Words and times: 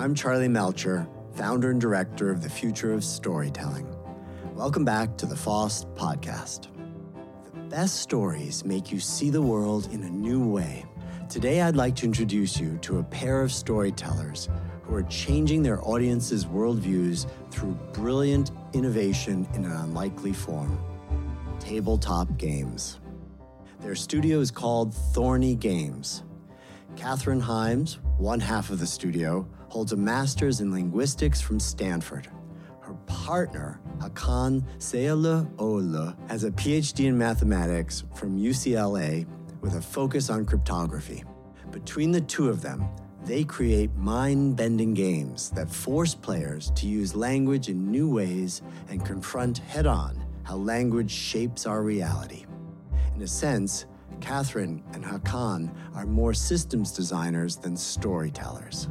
I'm 0.00 0.14
Charlie 0.14 0.48
Melcher, 0.48 1.06
founder 1.34 1.70
and 1.70 1.78
director 1.78 2.30
of 2.30 2.42
the 2.42 2.48
Future 2.48 2.94
of 2.94 3.04
Storytelling. 3.04 3.86
Welcome 4.54 4.82
back 4.82 5.18
to 5.18 5.26
the 5.26 5.36
FOST 5.36 5.94
podcast. 5.94 6.68
The 7.52 7.60
best 7.68 8.00
stories 8.00 8.64
make 8.64 8.90
you 8.90 8.98
see 8.98 9.28
the 9.28 9.42
world 9.42 9.92
in 9.92 10.02
a 10.04 10.08
new 10.08 10.42
way. 10.48 10.86
Today, 11.28 11.60
I'd 11.60 11.76
like 11.76 11.96
to 11.96 12.06
introduce 12.06 12.58
you 12.58 12.78
to 12.78 13.00
a 13.00 13.02
pair 13.02 13.42
of 13.42 13.52
storytellers 13.52 14.48
who 14.84 14.94
are 14.94 15.02
changing 15.02 15.62
their 15.62 15.86
audience's 15.86 16.46
worldviews 16.46 17.30
through 17.50 17.78
brilliant 17.92 18.52
innovation 18.72 19.46
in 19.52 19.66
an 19.66 19.72
unlikely 19.72 20.32
form 20.32 20.82
tabletop 21.58 22.38
games. 22.38 23.00
Their 23.80 23.94
studio 23.94 24.40
is 24.40 24.50
called 24.50 24.94
Thorny 24.94 25.56
Games. 25.56 26.22
Kathryn 26.96 27.42
Hymes, 27.42 27.98
one 28.16 28.40
half 28.40 28.70
of 28.70 28.78
the 28.78 28.86
studio, 28.86 29.46
holds 29.70 29.92
a 29.92 29.96
master's 29.96 30.60
in 30.60 30.72
linguistics 30.72 31.40
from 31.40 31.58
Stanford. 31.58 32.28
Her 32.80 32.94
partner, 33.06 33.80
Hakan 33.98 34.64
Seyalıoğlu, 34.78 36.28
has 36.28 36.44
a 36.44 36.50
PhD 36.50 37.06
in 37.06 37.16
mathematics 37.16 38.04
from 38.14 38.36
UCLA 38.36 39.26
with 39.60 39.76
a 39.76 39.80
focus 39.80 40.28
on 40.28 40.44
cryptography. 40.44 41.22
Between 41.70 42.10
the 42.10 42.20
two 42.20 42.48
of 42.48 42.62
them, 42.62 42.84
they 43.24 43.44
create 43.44 43.94
mind 43.94 44.56
bending 44.56 44.92
games 44.92 45.50
that 45.50 45.70
force 45.70 46.16
players 46.16 46.72
to 46.74 46.88
use 46.88 47.14
language 47.14 47.68
in 47.68 47.92
new 47.92 48.12
ways 48.12 48.62
and 48.88 49.04
confront 49.04 49.58
head 49.58 49.86
on 49.86 50.20
how 50.42 50.56
language 50.56 51.12
shapes 51.12 51.64
our 51.64 51.82
reality. 51.82 52.44
In 53.14 53.22
a 53.22 53.28
sense, 53.28 53.86
Kathryn 54.18 54.82
and 54.94 55.04
Hakan 55.04 55.72
are 55.94 56.06
more 56.06 56.34
systems 56.34 56.90
designers 56.90 57.56
than 57.56 57.76
storytellers, 57.76 58.88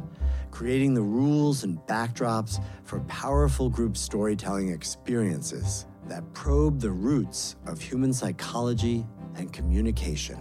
creating 0.50 0.94
the 0.94 1.02
rules 1.02 1.64
and 1.64 1.78
backdrops 1.86 2.62
for 2.84 3.00
powerful 3.00 3.68
group 3.68 3.96
storytelling 3.96 4.70
experiences 4.70 5.86
that 6.08 6.32
probe 6.34 6.80
the 6.80 6.90
roots 6.90 7.56
of 7.66 7.80
human 7.80 8.12
psychology 8.12 9.06
and 9.36 9.52
communication. 9.52 10.38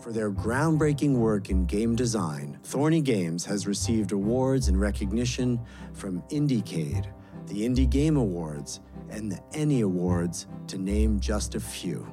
For 0.00 0.12
their 0.12 0.30
groundbreaking 0.30 1.16
work 1.16 1.50
in 1.50 1.66
game 1.66 1.96
design, 1.96 2.58
Thorny 2.64 3.00
Games 3.00 3.44
has 3.44 3.66
received 3.66 4.12
awards 4.12 4.68
and 4.68 4.80
recognition 4.80 5.60
from 5.94 6.22
Indiecade, 6.30 7.06
the 7.46 7.66
Indie 7.66 7.90
Game 7.90 8.16
Awards, 8.16 8.80
and 9.10 9.30
the 9.30 9.40
ENnie 9.52 9.80
Awards, 9.82 10.46
to 10.68 10.78
name 10.78 11.18
just 11.20 11.54
a 11.54 11.60
few. 11.60 12.06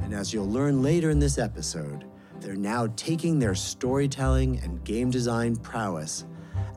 And 0.00 0.12
as 0.12 0.32
you'll 0.34 0.50
learn 0.50 0.82
later 0.82 1.10
in 1.10 1.18
this 1.18 1.38
episode, 1.38 2.04
they're 2.40 2.56
now 2.56 2.88
taking 2.96 3.38
their 3.38 3.54
storytelling 3.54 4.58
and 4.60 4.84
game 4.84 5.10
design 5.10 5.56
prowess 5.56 6.26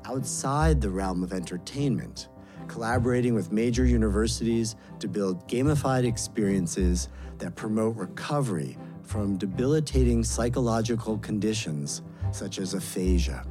outside 0.08 0.80
the 0.80 0.90
realm 0.90 1.22
of 1.22 1.34
entertainment, 1.34 2.30
collaborating 2.68 3.34
with 3.34 3.52
major 3.52 3.86
universities 3.86 4.76
to 5.00 5.08
build 5.08 5.48
gamified 5.50 6.06
experiences 6.06 7.10
that 7.40 7.56
promote 7.56 7.96
recovery 7.98 8.78
from 9.04 9.38
debilitating 9.38 10.24
psychological 10.24 11.18
conditions 11.18 12.02
such 12.32 12.58
as 12.58 12.74
aphasia. 12.74 13.46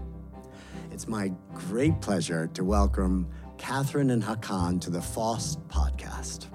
It's 0.90 1.06
my 1.06 1.30
great 1.52 2.00
pleasure 2.00 2.46
to 2.54 2.64
welcome 2.64 3.28
Kathryn 3.58 4.10
and 4.10 4.22
Hakan 4.22 4.80
to 4.82 4.90
the 4.90 5.02
FOST 5.02 5.66
podcast. 5.68 6.46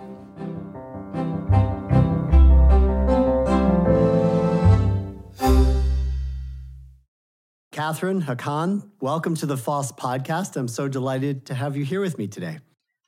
Kathryn, 7.81 8.21
Hakan, 8.21 8.87
welcome 8.99 9.33
to 9.33 9.47
the 9.47 9.57
FOST 9.57 9.97
podcast. 9.97 10.55
I'm 10.55 10.67
so 10.67 10.87
delighted 10.87 11.47
to 11.47 11.55
have 11.55 11.75
you 11.75 11.83
here 11.83 11.99
with 11.99 12.15
me 12.19 12.27
today. 12.27 12.59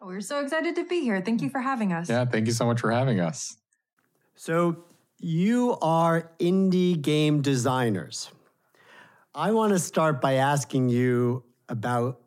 We're 0.02 0.20
so 0.20 0.42
excited 0.42 0.76
to 0.78 0.84
be 0.84 1.02
here. 1.02 1.22
Thank 1.22 1.44
you 1.44 1.52
for 1.52 1.60
having 1.60 1.94
us. 1.94 2.10
Yeah, 2.10 2.26
thank 2.26 2.48
you 2.48 2.54
so 2.54 2.66
much 2.66 2.80
for 2.80 2.90
having 2.90 3.20
us. 3.20 3.56
So, 4.34 4.78
you 5.20 5.78
are 5.80 6.32
indie 6.40 7.00
game 7.00 7.44
designers. 7.44 8.32
I 9.36 9.52
want 9.52 9.74
to 9.74 9.78
start 9.78 10.20
by 10.20 10.38
asking 10.38 10.90
you 10.90 11.44
about 11.70 12.22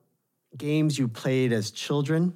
games 0.57 1.01
you 1.01 1.09
played 1.09 1.53
as 1.53 1.73
children. 1.73 2.33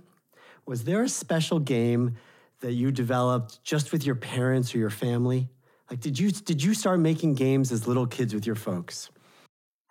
Was 0.67 0.83
there 0.83 1.05
a 1.05 1.09
special 1.09 1.61
game 1.61 2.17
that 2.63 2.73
you 2.73 2.91
developed 2.91 3.63
just 3.63 3.93
with 3.93 4.05
your 4.05 4.17
parents 4.17 4.75
or 4.75 4.79
your 4.79 4.91
family? 4.91 5.51
Like 5.89 6.01
did 6.01 6.19
you 6.19 6.33
did 6.33 6.65
you 6.65 6.75
start 6.75 6.99
making 6.99 7.37
games 7.37 7.71
as 7.71 7.87
little 7.87 8.09
kids 8.09 8.35
with 8.35 8.45
your 8.45 8.57
folks? 8.57 9.09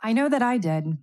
I 0.01 0.13
know 0.13 0.29
that 0.29 0.41
I 0.41 0.57
did. 0.57 0.97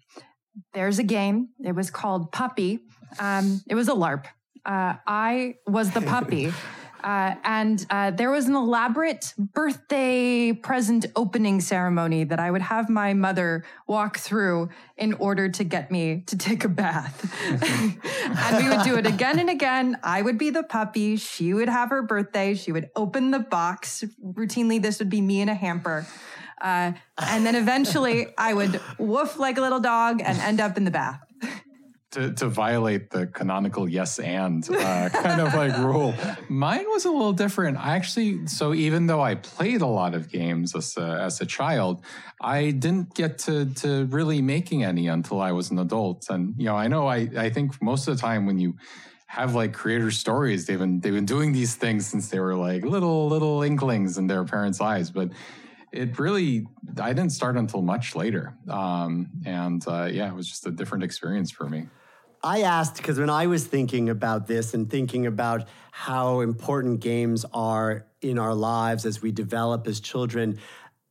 There's 0.72 0.98
a 0.98 1.04
game. 1.04 1.50
It 1.64 1.74
was 1.74 1.90
called 1.90 2.32
Puppy. 2.32 2.80
Um, 3.18 3.62
it 3.68 3.74
was 3.74 3.88
a 3.88 3.92
LARP. 3.92 4.24
Uh, 4.64 4.94
I 5.06 5.56
was 5.66 5.92
the 5.92 6.00
puppy. 6.00 6.52
Uh, 7.06 7.36
and 7.44 7.86
uh, 7.90 8.10
there 8.10 8.32
was 8.32 8.46
an 8.46 8.56
elaborate 8.56 9.32
birthday 9.38 10.52
present 10.52 11.06
opening 11.14 11.60
ceremony 11.60 12.24
that 12.24 12.40
I 12.40 12.50
would 12.50 12.62
have 12.62 12.88
my 12.90 13.14
mother 13.14 13.64
walk 13.86 14.18
through 14.18 14.70
in 14.96 15.12
order 15.12 15.48
to 15.48 15.62
get 15.62 15.92
me 15.92 16.24
to 16.26 16.36
take 16.36 16.64
a 16.64 16.68
bath. 16.68 17.32
and 17.48 18.56
we 18.56 18.68
would 18.68 18.82
do 18.82 18.96
it 18.96 19.06
again 19.06 19.38
and 19.38 19.48
again. 19.48 19.98
I 20.02 20.20
would 20.20 20.36
be 20.36 20.50
the 20.50 20.64
puppy. 20.64 21.16
She 21.16 21.54
would 21.54 21.68
have 21.68 21.90
her 21.90 22.02
birthday. 22.02 22.54
She 22.54 22.72
would 22.72 22.90
open 22.96 23.30
the 23.30 23.38
box. 23.38 24.02
Routinely, 24.20 24.82
this 24.82 24.98
would 24.98 25.10
be 25.10 25.20
me 25.20 25.40
in 25.40 25.48
a 25.48 25.54
hamper. 25.54 26.06
Uh, 26.60 26.92
and 27.18 27.44
then 27.44 27.54
eventually 27.54 28.28
I 28.38 28.54
would 28.54 28.80
woof 28.98 29.38
like 29.38 29.58
a 29.58 29.60
little 29.60 29.80
dog 29.80 30.22
and 30.24 30.38
end 30.38 30.60
up 30.60 30.76
in 30.76 30.84
the 30.84 30.90
bath 30.90 31.20
to, 32.12 32.32
to 32.32 32.48
violate 32.48 33.10
the 33.10 33.26
canonical 33.26 33.88
yes 33.88 34.18
and 34.18 34.68
uh, 34.70 35.10
kind 35.10 35.40
of 35.40 35.52
like 35.54 35.76
rule. 35.78 36.14
Mine 36.48 36.86
was 36.88 37.04
a 37.04 37.10
little 37.10 37.34
different. 37.34 37.76
I 37.76 37.94
actually, 37.94 38.46
so 38.46 38.72
even 38.72 39.06
though 39.06 39.20
I 39.20 39.34
played 39.34 39.82
a 39.82 39.86
lot 39.86 40.14
of 40.14 40.30
games 40.30 40.74
as 40.74 40.96
a, 40.96 41.20
as 41.22 41.40
a 41.42 41.46
child, 41.46 42.02
I 42.40 42.70
didn't 42.70 43.14
get 43.14 43.38
to, 43.40 43.66
to 43.66 44.06
really 44.06 44.40
making 44.40 44.82
any 44.82 45.08
until 45.08 45.40
I 45.40 45.52
was 45.52 45.70
an 45.70 45.78
adult. 45.78 46.26
And, 46.30 46.54
you 46.56 46.64
know, 46.64 46.76
I 46.76 46.88
know 46.88 47.06
I, 47.06 47.28
I 47.36 47.50
think 47.50 47.82
most 47.82 48.08
of 48.08 48.16
the 48.16 48.20
time 48.20 48.46
when 48.46 48.58
you, 48.58 48.76
have 49.28 49.54
like 49.54 49.72
creator 49.72 50.10
stories. 50.10 50.66
They've 50.66 50.78
been 50.78 51.00
they've 51.00 51.12
been 51.12 51.26
doing 51.26 51.52
these 51.52 51.74
things 51.74 52.06
since 52.06 52.28
they 52.28 52.38
were 52.38 52.54
like 52.54 52.84
little 52.84 53.28
little 53.28 53.62
inklings 53.62 54.18
in 54.18 54.28
their 54.28 54.44
parents' 54.44 54.80
eyes. 54.80 55.10
But 55.10 55.30
it 55.96 56.18
really 56.18 56.66
I 57.00 57.12
didn't 57.12 57.32
start 57.32 57.56
until 57.56 57.82
much 57.82 58.14
later, 58.14 58.54
um, 58.68 59.30
and 59.44 59.82
uh, 59.86 60.08
yeah, 60.10 60.28
it 60.28 60.34
was 60.34 60.48
just 60.48 60.66
a 60.66 60.70
different 60.70 61.04
experience 61.04 61.50
for 61.50 61.68
me. 61.68 61.88
I 62.42 62.62
asked 62.62 62.96
because 62.96 63.18
when 63.18 63.30
I 63.30 63.46
was 63.46 63.66
thinking 63.66 64.08
about 64.08 64.46
this 64.46 64.74
and 64.74 64.88
thinking 64.88 65.26
about 65.26 65.66
how 65.90 66.40
important 66.40 67.00
games 67.00 67.44
are 67.52 68.06
in 68.20 68.38
our 68.38 68.54
lives 68.54 69.04
as 69.04 69.20
we 69.20 69.32
develop 69.32 69.86
as 69.88 69.98
children, 69.98 70.58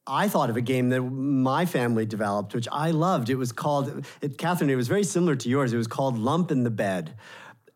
I 0.08 0.28
thought 0.28 0.50
of 0.50 0.58
a 0.58 0.62
game 0.62 0.90
that 0.90 1.02
my 1.02 1.66
family 1.66 2.06
developed, 2.06 2.54
which 2.54 2.68
I 2.72 2.92
loved. 2.92 3.30
It 3.30 3.36
was 3.36 3.52
called, 3.52 4.06
it, 4.22 4.38
Kathryn, 4.38 4.70
it 4.70 4.76
was 4.76 4.88
very 4.88 5.04
similar 5.04 5.36
to 5.36 5.50
yours. 5.50 5.74
It 5.74 5.78
was 5.78 5.88
called 5.88 6.18
Lump 6.18 6.52
in 6.52 6.64
the 6.64 6.70
Bed. 6.70 7.16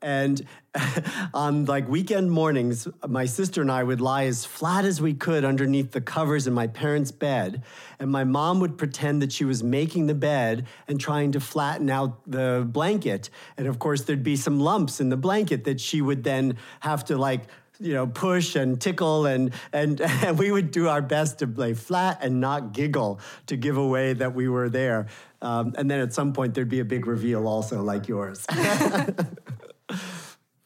And 0.02 0.46
on 1.34 1.66
like 1.66 1.88
weekend 1.88 2.32
mornings, 2.32 2.88
my 3.08 3.26
sister 3.26 3.62
and 3.62 3.72
I 3.72 3.84
would 3.84 4.02
lie 4.02 4.26
as 4.26 4.46
flat 4.46 4.86
as 4.86 5.02
we 5.02 5.14
could 5.14 5.44
underneath 5.44 5.92
the 5.92 6.02
covers 6.02 6.48
in 6.48 6.54
my 6.54 6.68
parents' 6.68 7.12
bed. 7.12 7.64
And 8.00 8.12
my 8.12 8.24
mom 8.24 8.60
would 8.60 8.78
pretend 8.78 9.22
that 9.22 9.32
she 9.32 9.46
was 9.46 9.64
making 9.64 10.08
the 10.08 10.16
bed 10.16 10.68
and 10.88 11.00
trying 11.00 11.32
to 11.34 11.40
flatten 11.40 11.90
out 11.90 12.20
the 12.30 12.68
blanket. 12.70 13.30
And 13.58 13.68
of 13.68 13.80
course, 13.80 14.04
there'd 14.04 14.24
be 14.24 14.36
some 14.36 14.60
lumps 14.60 15.00
in 15.00 15.10
the 15.10 15.18
blanket 15.18 15.64
that 15.64 15.82
she 15.82 16.02
would 16.02 16.24
then 16.24 16.58
have 16.82 17.06
to 17.06 17.18
like 17.18 17.44
you 17.82 17.94
know, 17.94 18.06
push 18.08 18.58
and 18.58 18.80
tickle, 18.80 19.26
and, 19.26 19.54
and, 19.72 20.02
and 20.26 20.38
we 20.38 20.52
would 20.52 20.70
do 20.70 20.90
our 20.90 21.02
best 21.02 21.40
to 21.40 21.46
lay 21.46 21.74
flat 21.74 22.20
and 22.22 22.42
not 22.42 22.74
giggle 22.74 23.22
to 23.48 23.56
give 23.56 23.78
away 23.78 24.12
that 24.12 24.36
we 24.36 24.50
were 24.50 24.70
there. 24.70 25.08
Um, 25.42 25.74
and 25.78 25.90
then 25.90 26.02
at 26.02 26.14
some 26.14 26.34
point, 26.34 26.54
there'd 26.54 26.68
be 26.68 26.82
a 26.82 26.86
big 26.86 27.08
reveal 27.08 27.48
also, 27.48 27.82
like 27.82 28.10
yours. 28.10 28.46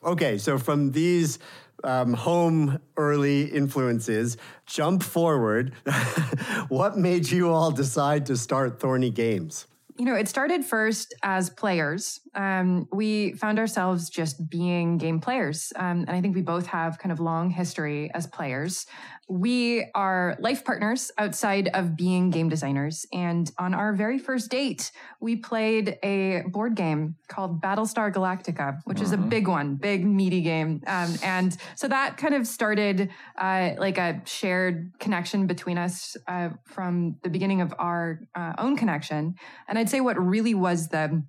okay, 0.04 0.38
so 0.38 0.58
from 0.58 0.92
these 0.92 1.40
um, 1.84 2.14
home 2.14 2.80
early 2.98 3.44
influences, 3.44 4.38
jump 4.66 5.04
forward. 5.04 5.74
what 6.70 6.98
made 6.98 7.30
you 7.30 7.50
all 7.50 7.72
decide 7.72 8.26
to 8.28 8.38
start 8.38 8.80
Thorny 8.80 9.10
Games? 9.10 9.68
You 9.98 10.06
know, 10.06 10.16
it 10.16 10.28
started 10.28 10.66
first 10.66 11.14
as 11.22 11.50
players. 11.50 12.20
Um, 12.34 12.88
we 12.92 13.34
found 13.34 13.60
ourselves 13.60 14.10
just 14.10 14.50
being 14.50 14.98
game 14.98 15.20
players. 15.20 15.72
Um, 15.76 16.00
and 16.00 16.10
I 16.10 16.22
think 16.22 16.36
we 16.36 16.42
both 16.42 16.66
have 16.68 16.98
kind 16.98 17.12
of 17.12 17.20
long 17.20 17.52
history 17.52 18.10
as 18.14 18.26
players. 18.26 18.88
We 19.30 19.86
are 19.96 20.36
life 20.40 20.66
partners 20.66 21.12
outside 21.18 21.70
of 21.74 21.96
being 21.96 22.30
game 22.30 22.50
designers. 22.50 23.06
And 23.14 23.50
on 23.58 23.74
our 23.74 23.94
very 23.94 24.20
first 24.20 24.52
date, 24.52 24.92
we 25.22 25.38
played 25.38 25.98
a 26.04 26.42
board 26.48 26.76
game 26.76 27.16
called 27.30 27.62
Battlestar 27.62 28.12
Galactica, 28.14 28.82
which 28.84 29.00
is 29.00 29.14
a 29.14 29.18
mm-hmm. 29.18 29.30
big 29.30 29.48
one, 29.48 29.76
big, 29.76 30.06
meaty 30.06 30.42
game. 30.42 30.82
Um, 30.88 31.16
and 31.24 31.56
so 31.76 31.88
that 31.88 32.18
kind 32.18 32.34
of 32.34 32.46
started 32.46 33.12
uh, 33.38 33.72
like 33.78 33.98
a 33.98 34.22
shared 34.26 34.92
connection 35.00 35.48
between 35.48 35.78
us 35.78 36.18
uh, 36.28 36.50
from 36.66 37.16
the 37.24 37.30
beginning 37.30 37.62
of 37.62 37.74
our 37.80 38.20
uh, 38.36 38.54
own 38.58 38.76
connection. 38.76 39.36
And 39.70 39.80
I'd 39.84 39.90
say 39.90 40.00
what 40.00 40.18
really 40.18 40.54
was 40.54 40.88
the 40.88 41.26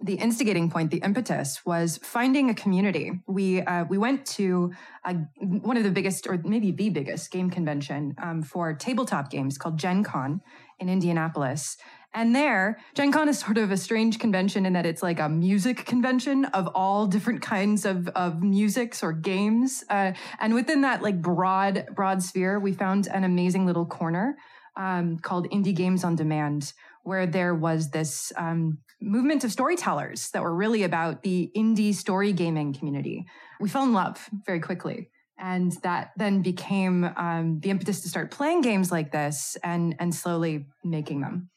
the 0.00 0.14
instigating 0.14 0.70
point, 0.70 0.92
the 0.92 0.98
impetus 0.98 1.66
was 1.66 1.98
finding 2.00 2.48
a 2.48 2.54
community. 2.54 3.10
We 3.26 3.60
uh, 3.62 3.86
we 3.90 3.98
went 3.98 4.24
to 4.38 4.70
a, 5.04 5.14
one 5.40 5.76
of 5.76 5.82
the 5.82 5.90
biggest, 5.90 6.28
or 6.28 6.40
maybe 6.44 6.70
the 6.70 6.90
biggest, 6.90 7.32
game 7.32 7.50
convention 7.50 8.14
um, 8.22 8.44
for 8.44 8.72
tabletop 8.72 9.30
games 9.30 9.58
called 9.58 9.76
Gen 9.76 10.04
Con 10.04 10.42
in 10.78 10.88
Indianapolis. 10.88 11.76
And 12.14 12.36
there, 12.36 12.78
Gen 12.94 13.10
Con 13.10 13.28
is 13.28 13.40
sort 13.46 13.58
of 13.58 13.72
a 13.72 13.76
strange 13.76 14.20
convention 14.20 14.64
in 14.64 14.74
that 14.74 14.86
it's 14.86 15.02
like 15.02 15.18
a 15.18 15.28
music 15.28 15.84
convention 15.84 16.44
of 16.44 16.68
all 16.68 17.08
different 17.08 17.42
kinds 17.42 17.84
of, 17.84 18.06
of 18.10 18.40
musics 18.40 19.02
or 19.02 19.12
games. 19.12 19.82
Uh, 19.90 20.12
and 20.38 20.54
within 20.54 20.82
that 20.82 21.02
like 21.02 21.20
broad, 21.20 21.86
broad 21.96 22.22
sphere, 22.22 22.60
we 22.60 22.72
found 22.72 23.08
an 23.08 23.24
amazing 23.24 23.66
little 23.66 23.86
corner 23.86 24.36
um, 24.78 25.18
called 25.18 25.50
Indie 25.50 25.74
Games 25.74 26.04
on 26.04 26.14
Demand, 26.14 26.72
where 27.08 27.26
there 27.26 27.54
was 27.54 27.90
this 27.90 28.32
um, 28.36 28.78
movement 29.00 29.42
of 29.42 29.50
storytellers 29.50 30.30
that 30.32 30.42
were 30.42 30.54
really 30.54 30.82
about 30.82 31.22
the 31.22 31.50
indie 31.56 31.94
story 31.94 32.34
gaming 32.34 32.74
community. 32.74 33.26
We 33.60 33.70
fell 33.70 33.84
in 33.84 33.94
love 33.94 34.28
very 34.46 34.60
quickly. 34.60 35.10
And 35.38 35.72
that 35.84 36.10
then 36.16 36.42
became 36.42 37.04
um, 37.16 37.60
the 37.60 37.70
impetus 37.70 38.02
to 38.02 38.08
start 38.08 38.30
playing 38.30 38.60
games 38.60 38.92
like 38.92 39.10
this 39.10 39.56
and, 39.64 39.96
and 39.98 40.14
slowly 40.14 40.66
making 40.84 41.22
them. 41.22 41.48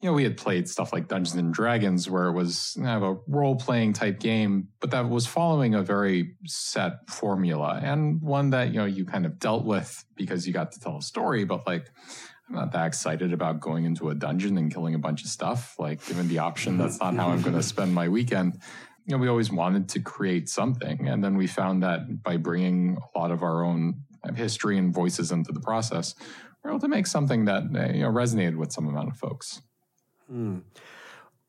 You 0.00 0.08
know, 0.08 0.14
we 0.14 0.24
had 0.24 0.36
played 0.36 0.68
stuff 0.68 0.92
like 0.92 1.08
Dungeons 1.08 1.36
and 1.36 1.52
Dragons, 1.52 2.08
where 2.08 2.28
it 2.28 2.32
was 2.32 2.74
kind 2.76 3.02
of 3.02 3.02
a 3.02 3.16
role 3.28 3.56
playing 3.56 3.92
type 3.92 4.18
game, 4.18 4.68
but 4.80 4.90
that 4.92 5.08
was 5.08 5.26
following 5.26 5.74
a 5.74 5.82
very 5.82 6.36
set 6.46 7.08
formula 7.08 7.80
and 7.82 8.20
one 8.22 8.50
that, 8.50 8.68
you 8.68 8.78
know, 8.78 8.84
you 8.84 9.04
kind 9.04 9.26
of 9.26 9.38
dealt 9.38 9.64
with 9.64 10.04
because 10.16 10.46
you 10.46 10.52
got 10.52 10.72
to 10.72 10.80
tell 10.80 10.96
a 10.96 11.02
story, 11.02 11.44
but 11.44 11.66
like, 11.66 11.86
I'm 12.48 12.54
not 12.54 12.72
that 12.72 12.86
excited 12.86 13.32
about 13.32 13.60
going 13.60 13.84
into 13.84 14.08
a 14.08 14.14
dungeon 14.14 14.56
and 14.56 14.72
killing 14.72 14.94
a 14.94 14.98
bunch 14.98 15.22
of 15.22 15.28
stuff. 15.28 15.78
Like, 15.78 16.04
given 16.06 16.28
the 16.28 16.38
option, 16.38 16.78
that's 16.78 16.98
not 16.98 17.14
how 17.14 17.28
I'm 17.28 17.42
going 17.42 17.56
to 17.56 17.62
spend 17.62 17.94
my 17.94 18.08
weekend. 18.08 18.58
You 19.04 19.16
know, 19.16 19.18
we 19.18 19.28
always 19.28 19.50
wanted 19.50 19.88
to 19.90 20.00
create 20.00 20.48
something. 20.48 21.08
And 21.08 21.22
then 21.22 21.36
we 21.36 21.46
found 21.46 21.82
that 21.82 22.22
by 22.22 22.36
bringing 22.38 22.98
a 23.14 23.18
lot 23.18 23.30
of 23.30 23.42
our 23.42 23.64
own 23.64 24.02
history 24.34 24.78
and 24.78 24.92
voices 24.94 25.30
into 25.30 25.52
the 25.52 25.60
process, 25.60 26.14
we're 26.62 26.70
able 26.70 26.80
to 26.80 26.88
make 26.88 27.06
something 27.06 27.44
that 27.44 27.64
you 27.94 28.02
know, 28.02 28.10
resonated 28.10 28.56
with 28.56 28.72
some 28.72 28.88
amount 28.88 29.10
of 29.10 29.16
folks. 29.16 29.62
Hmm. 30.26 30.58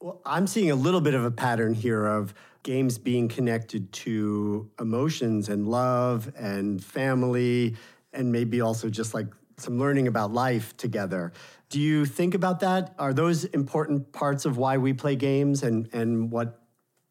Well, 0.01 0.21
I'm 0.25 0.47
seeing 0.47 0.71
a 0.71 0.75
little 0.75 1.01
bit 1.01 1.13
of 1.13 1.25
a 1.25 1.31
pattern 1.31 1.73
here 1.73 2.05
of 2.05 2.33
games 2.63 2.97
being 2.97 3.27
connected 3.27 3.91
to 3.91 4.69
emotions 4.79 5.49
and 5.49 5.67
love 5.67 6.31
and 6.37 6.83
family, 6.83 7.75
and 8.13 8.31
maybe 8.31 8.61
also 8.61 8.89
just 8.89 9.13
like 9.13 9.27
some 9.61 9.79
learning 9.79 10.07
about 10.07 10.33
life 10.33 10.75
together. 10.77 11.31
Do 11.69 11.79
you 11.79 12.05
think 12.05 12.33
about 12.33 12.61
that? 12.61 12.95
Are 12.97 13.13
those 13.13 13.45
important 13.45 14.11
parts 14.11 14.45
of 14.45 14.57
why 14.57 14.77
we 14.77 14.93
play 14.93 15.15
games 15.15 15.63
and, 15.63 15.87
and 15.93 16.31
what 16.31 16.61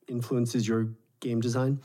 influences 0.08 0.66
your 0.66 0.88
game 1.20 1.40
design? 1.40 1.80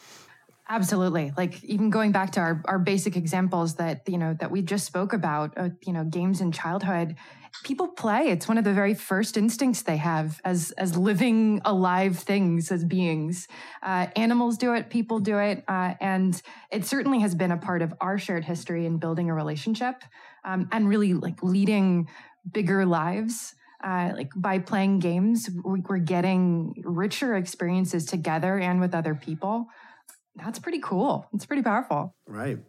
Absolutely. 0.70 1.34
Like 1.36 1.64
even 1.64 1.90
going 1.90 2.12
back 2.12 2.32
to 2.32 2.40
our, 2.40 2.64
our 2.66 2.80
basic 2.80 3.18
examples 3.18 3.76
that, 3.76 4.08
you 4.08 4.18
know, 4.18 4.36
that 4.40 4.50
we 4.50 4.62
just 4.62 4.86
spoke 4.86 5.14
about, 5.14 5.54
uh, 5.58 5.70
you 5.86 5.94
know, 5.94 6.04
games 6.06 6.42
in 6.42 6.52
childhood, 6.52 7.16
people 7.64 7.88
play. 7.88 8.30
It's 8.30 8.48
one 8.48 8.58
of 8.58 8.64
the 8.64 8.74
very 8.74 8.94
first 8.94 9.38
instincts 9.38 9.84
they 9.84 9.98
have 9.98 10.42
as, 10.44 10.72
as 10.72 10.98
living 10.98 11.62
alive 11.66 12.18
things, 12.18 12.72
as 12.72 12.84
beings. 12.84 13.48
Uh, 13.82 14.08
animals 14.16 14.58
do 14.58 14.74
it, 14.74 14.90
people 14.90 15.20
do 15.20 15.38
it. 15.38 15.64
Uh, 15.68 15.94
and 16.02 16.42
it 16.72 16.86
certainly 16.86 17.20
has 17.20 17.36
been 17.36 17.52
a 17.52 17.58
part 17.58 17.82
of 17.82 17.94
our 18.02 18.18
shared 18.18 18.44
history 18.44 18.86
in 18.86 18.98
building 18.98 19.30
a 19.30 19.34
relationship 19.34 20.04
um, 20.44 20.68
and 20.72 20.90
really 20.90 21.14
like 21.14 21.42
leading 21.44 22.08
bigger 22.52 22.86
lives. 22.86 23.56
Uh, 23.84 24.14
like 24.16 24.32
by 24.36 24.60
playing 24.60 25.00
games, 25.00 25.50
we're 25.64 25.98
getting 25.98 26.74
richer 26.86 27.36
experiences 27.36 28.06
together 28.06 28.58
and 28.58 28.80
with 28.80 28.96
other 28.96 29.14
people. 29.14 29.68
That's 30.38 30.58
pretty 30.58 30.80
cool. 30.80 31.28
It's 31.34 31.46
pretty 31.46 31.64
powerful. 31.64 32.16
Right. 32.26 32.60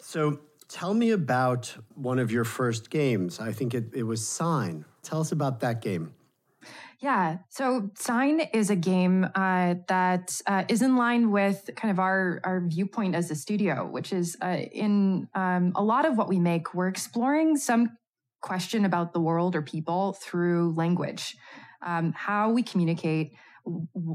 So 0.00 0.40
tell 0.68 0.94
me 0.94 1.10
about 1.10 1.76
one 1.94 2.18
of 2.18 2.30
your 2.30 2.44
first 2.44 2.90
games. 2.90 3.40
I 3.40 3.52
think 3.52 3.74
it, 3.74 3.90
it 3.94 4.02
was 4.02 4.26
Sign. 4.26 4.84
Tell 5.02 5.20
us 5.20 5.32
about 5.32 5.60
that 5.60 5.80
game. 5.80 6.14
Yeah. 6.98 7.38
So 7.50 7.90
Sign 7.94 8.40
is 8.40 8.70
a 8.70 8.76
game 8.76 9.24
uh, 9.34 9.74
that 9.88 10.40
uh, 10.46 10.64
is 10.68 10.82
in 10.82 10.96
line 10.96 11.30
with 11.30 11.70
kind 11.76 11.92
of 11.92 11.98
our, 11.98 12.40
our 12.42 12.62
viewpoint 12.66 13.14
as 13.14 13.30
a 13.30 13.34
studio, 13.34 13.86
which 13.86 14.12
is 14.12 14.36
uh, 14.42 14.56
in 14.72 15.28
um, 15.34 15.72
a 15.76 15.82
lot 15.82 16.06
of 16.06 16.16
what 16.16 16.28
we 16.28 16.38
make, 16.38 16.74
we're 16.74 16.88
exploring 16.88 17.56
some 17.56 17.96
question 18.40 18.84
about 18.84 19.12
the 19.12 19.20
world 19.20 19.54
or 19.54 19.62
people 19.62 20.14
through 20.14 20.72
language, 20.76 21.36
um, 21.84 22.12
how 22.12 22.50
we 22.50 22.62
communicate, 22.62 23.34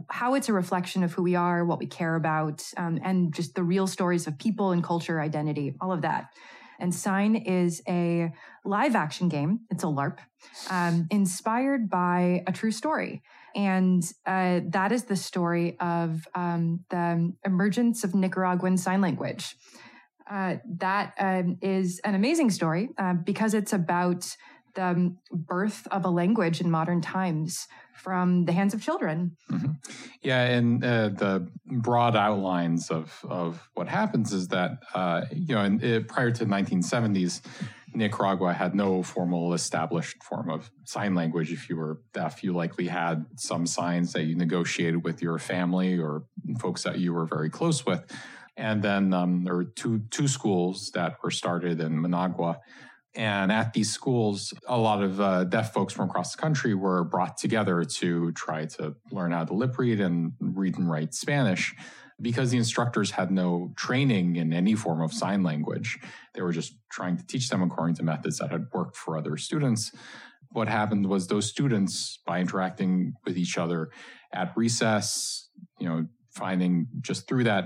how 0.10 0.34
it's 0.36 0.50
a 0.50 0.54
reflection 0.54 1.04
of 1.04 1.14
who 1.14 1.24
we 1.24 1.36
are, 1.36 1.66
what 1.66 1.80
we 1.80 1.86
care 1.86 2.16
about, 2.16 2.64
um, 2.78 3.00
and 3.04 3.34
just 3.34 3.56
the 3.56 3.64
real 3.64 3.88
stories 3.88 4.28
of 4.28 4.38
people 4.38 4.72
and 4.72 4.84
culture, 4.84 5.20
identity, 5.20 5.76
all 5.82 5.92
of 5.92 6.02
that. 6.02 6.32
And 6.80 6.94
Sign 6.94 7.36
is 7.36 7.82
a 7.88 8.32
live 8.66 8.96
action 8.96 9.30
game. 9.30 9.62
It's 9.70 9.84
a 9.84 9.88
LARP, 9.88 10.18
um, 10.70 11.08
inspired 11.12 11.90
by 11.90 12.44
a 12.48 12.52
true 12.52 12.72
story. 12.72 13.22
And 13.56 14.04
uh, 14.26 14.62
that 14.70 14.92
is 14.92 15.04
the 15.04 15.16
story 15.16 15.78
of 15.80 16.28
um, 16.34 16.84
the 16.90 17.34
emergence 17.46 18.04
of 18.04 18.16
Nicaraguan 18.16 18.78
Sign 18.78 19.02
Language. 19.02 19.56
Uh, 20.30 20.56
that 20.78 21.14
um, 21.20 21.58
is 21.62 22.00
an 22.06 22.16
amazing 22.16 22.50
story 22.50 22.90
uh, 22.98 23.14
because 23.14 23.54
it's 23.54 23.74
about 23.74 24.26
the 24.76 25.16
birth 25.32 25.88
of 25.92 26.06
a 26.06 26.10
language 26.10 26.62
in 26.62 26.70
modern 26.72 27.02
times 27.02 27.68
from 27.94 28.46
the 28.46 28.52
hands 28.52 28.74
of 28.74 28.82
children. 28.82 29.38
Mm-hmm. 29.52 29.72
Yeah, 30.22 30.44
and 30.44 30.84
uh, 30.84 31.10
the 31.10 31.48
broad 31.66 32.16
outlines 32.16 32.90
of 32.90 33.20
of 33.28 33.70
what 33.74 33.88
happens 33.88 34.34
is 34.34 34.48
that 34.50 34.80
uh, 34.94 35.26
you 35.32 35.56
know, 35.56 35.64
in, 35.64 35.84
uh, 35.84 36.00
prior 36.08 36.32
to 36.32 36.46
the 36.46 36.52
1970s, 36.52 37.42
Nicaragua 37.94 38.54
had 38.54 38.74
no 38.74 39.04
formal 39.04 39.54
established 39.54 40.24
form 40.24 40.50
of 40.50 40.72
sign 40.86 41.14
language. 41.14 41.52
If 41.52 41.70
you 41.70 41.78
were 41.78 42.00
deaf, 42.14 42.44
you 42.44 42.54
likely 42.54 42.88
had 42.88 43.26
some 43.36 43.66
signs 43.68 44.14
that 44.14 44.24
you 44.24 44.36
negotiated 44.36 45.04
with 45.04 45.22
your 45.22 45.38
family 45.40 46.00
or 46.00 46.24
folks 46.60 46.84
that 46.84 47.00
you 47.00 47.14
were 47.14 47.26
very 47.26 47.50
close 47.50 47.86
with. 47.86 48.04
And 48.58 48.82
then 48.82 49.14
um, 49.14 49.44
there 49.44 49.56
were 49.56 49.66
two 49.66 50.00
two 50.10 50.28
schools 50.28 50.92
that 50.94 51.18
were 51.24 51.32
started 51.32 51.80
in 51.80 52.02
Managua 52.02 52.60
and 53.16 53.52
at 53.52 53.74
these 53.74 53.92
schools, 53.92 54.54
a 54.68 54.78
lot 54.78 55.04
of 55.04 55.20
uh, 55.20 55.44
deaf 55.44 55.74
folks 55.74 55.94
from 55.94 56.10
across 56.10 56.36
the 56.36 56.42
country 56.42 56.74
were 56.74 57.04
brought 57.04 57.38
together 57.38 57.84
to 57.84 58.32
try 58.32 58.66
to 58.66 58.96
learn 59.12 59.32
how 59.32 59.44
to 59.44 59.54
lip 59.54 59.78
read 59.78 60.00
and 60.00 60.32
read 60.40 60.78
and 60.78 60.90
write 60.90 61.14
Spanish 61.14 61.76
because 62.22 62.52
the 62.52 62.58
instructors 62.58 63.12
had 63.12 63.32
no 63.32 63.74
training 63.76 64.36
in 64.38 64.54
any 64.54 64.76
form 64.76 65.02
of 65.02 65.12
sign 65.12 65.44
language. 65.44 66.00
They 66.34 66.42
were 66.42 66.52
just 66.52 66.76
trying 66.90 67.18
to 67.18 67.26
teach 67.26 67.50
them 67.50 67.64
according 67.64 67.96
to 67.96 68.04
methods 68.04 68.38
that 68.38 68.52
had 68.52 68.68
worked 68.72 68.96
for 68.96 69.18
other 69.18 69.36
students. 69.38 69.92
What 70.52 70.68
happened 70.68 71.08
was 71.08 71.28
those 71.28 71.50
students, 71.50 72.20
by 72.26 72.40
interacting 72.40 73.14
with 73.26 73.38
each 73.38 73.58
other 73.58 73.90
at 74.34 74.54
recess, 74.56 75.50
you 75.80 75.88
know, 75.88 76.06
finding 76.30 76.88
just 77.02 77.28
through 77.28 77.46
that 77.46 77.66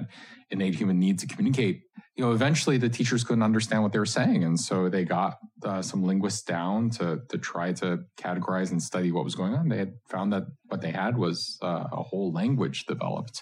innate 0.50 0.76
human 0.76 1.00
need 1.00 1.20
to 1.20 1.28
communicate, 1.28 1.82
you 2.16 2.24
know, 2.24 2.32
eventually 2.32 2.78
the 2.78 2.88
teachers 2.88 3.26
couldn't 3.26 3.44
understand 3.44 3.84
what 3.84 3.92
they 3.92 4.00
were 4.00 4.06
saying, 4.06 4.46
and 4.46 4.58
so 4.58 4.88
they 4.88 5.04
got 5.04 5.38
uh, 5.64 5.82
some 5.82 6.02
linguists 6.02 6.44
down 6.44 6.90
to 6.92 7.22
to 7.28 7.38
try 7.38 7.74
to 7.74 8.00
categorize 8.18 8.72
and 8.72 8.82
study 8.82 9.12
what 9.12 9.26
was 9.26 9.36
going 9.36 9.54
on. 9.54 9.68
They 9.68 9.78
had 9.78 9.94
found 10.10 10.32
that 10.32 10.44
what 10.68 10.82
they 10.82 10.92
had 10.92 11.18
was 11.18 11.58
uh, 11.62 11.88
a 11.92 12.04
whole 12.04 12.32
language 12.32 12.86
developed 12.86 13.42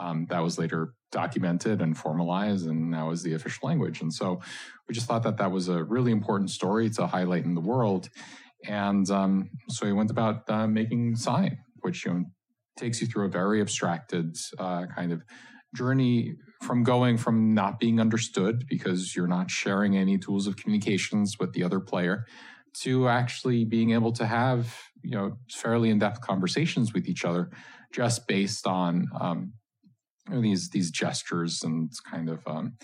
um, 0.00 0.26
that 0.30 0.42
was 0.42 0.58
later 0.58 0.94
documented 1.12 1.82
and 1.82 1.96
formalized, 1.96 2.66
and 2.66 2.90
now 2.90 3.10
is 3.10 3.22
the 3.22 3.34
official 3.34 3.68
language. 3.68 4.00
And 4.00 4.12
so 4.12 4.40
we 4.88 4.94
just 4.94 5.06
thought 5.06 5.22
that 5.24 5.36
that 5.36 5.50
was 5.50 5.68
a 5.68 5.84
really 5.84 6.12
important 6.12 6.50
story 6.50 6.88
to 6.90 7.06
highlight 7.06 7.44
in 7.44 7.54
the 7.54 7.60
world, 7.60 8.08
and 8.66 9.08
um, 9.10 9.50
so 9.68 9.84
we 9.84 9.92
went 9.92 10.10
about 10.10 10.48
uh, 10.48 10.66
making 10.66 11.16
sign, 11.16 11.58
which 11.80 12.06
you 12.06 12.14
know 12.14 12.24
takes 12.78 13.02
you 13.02 13.06
through 13.06 13.26
a 13.26 13.30
very 13.30 13.60
abstracted 13.60 14.34
uh, 14.58 14.86
kind 14.86 15.12
of 15.12 15.22
journey 15.74 16.36
from 16.66 16.82
going 16.82 17.16
from 17.16 17.54
not 17.54 17.78
being 17.78 18.00
understood 18.00 18.66
because 18.68 19.14
you're 19.14 19.28
not 19.28 19.50
sharing 19.50 19.96
any 19.96 20.18
tools 20.18 20.46
of 20.46 20.56
communications 20.56 21.38
with 21.38 21.52
the 21.52 21.62
other 21.62 21.78
player 21.78 22.26
to 22.74 23.08
actually 23.08 23.64
being 23.64 23.92
able 23.92 24.12
to 24.12 24.26
have 24.26 24.76
you 25.02 25.12
know 25.12 25.38
fairly 25.50 25.90
in-depth 25.90 26.20
conversations 26.20 26.92
with 26.92 27.08
each 27.08 27.24
other 27.24 27.50
just 27.92 28.26
based 28.26 28.66
on 28.66 29.08
um, 29.18 29.52
you 30.28 30.34
know, 30.34 30.42
these 30.42 30.70
these 30.70 30.90
gestures 30.90 31.62
and 31.62 31.92
kind 32.10 32.28
of 32.28 32.46
um, 32.46 32.76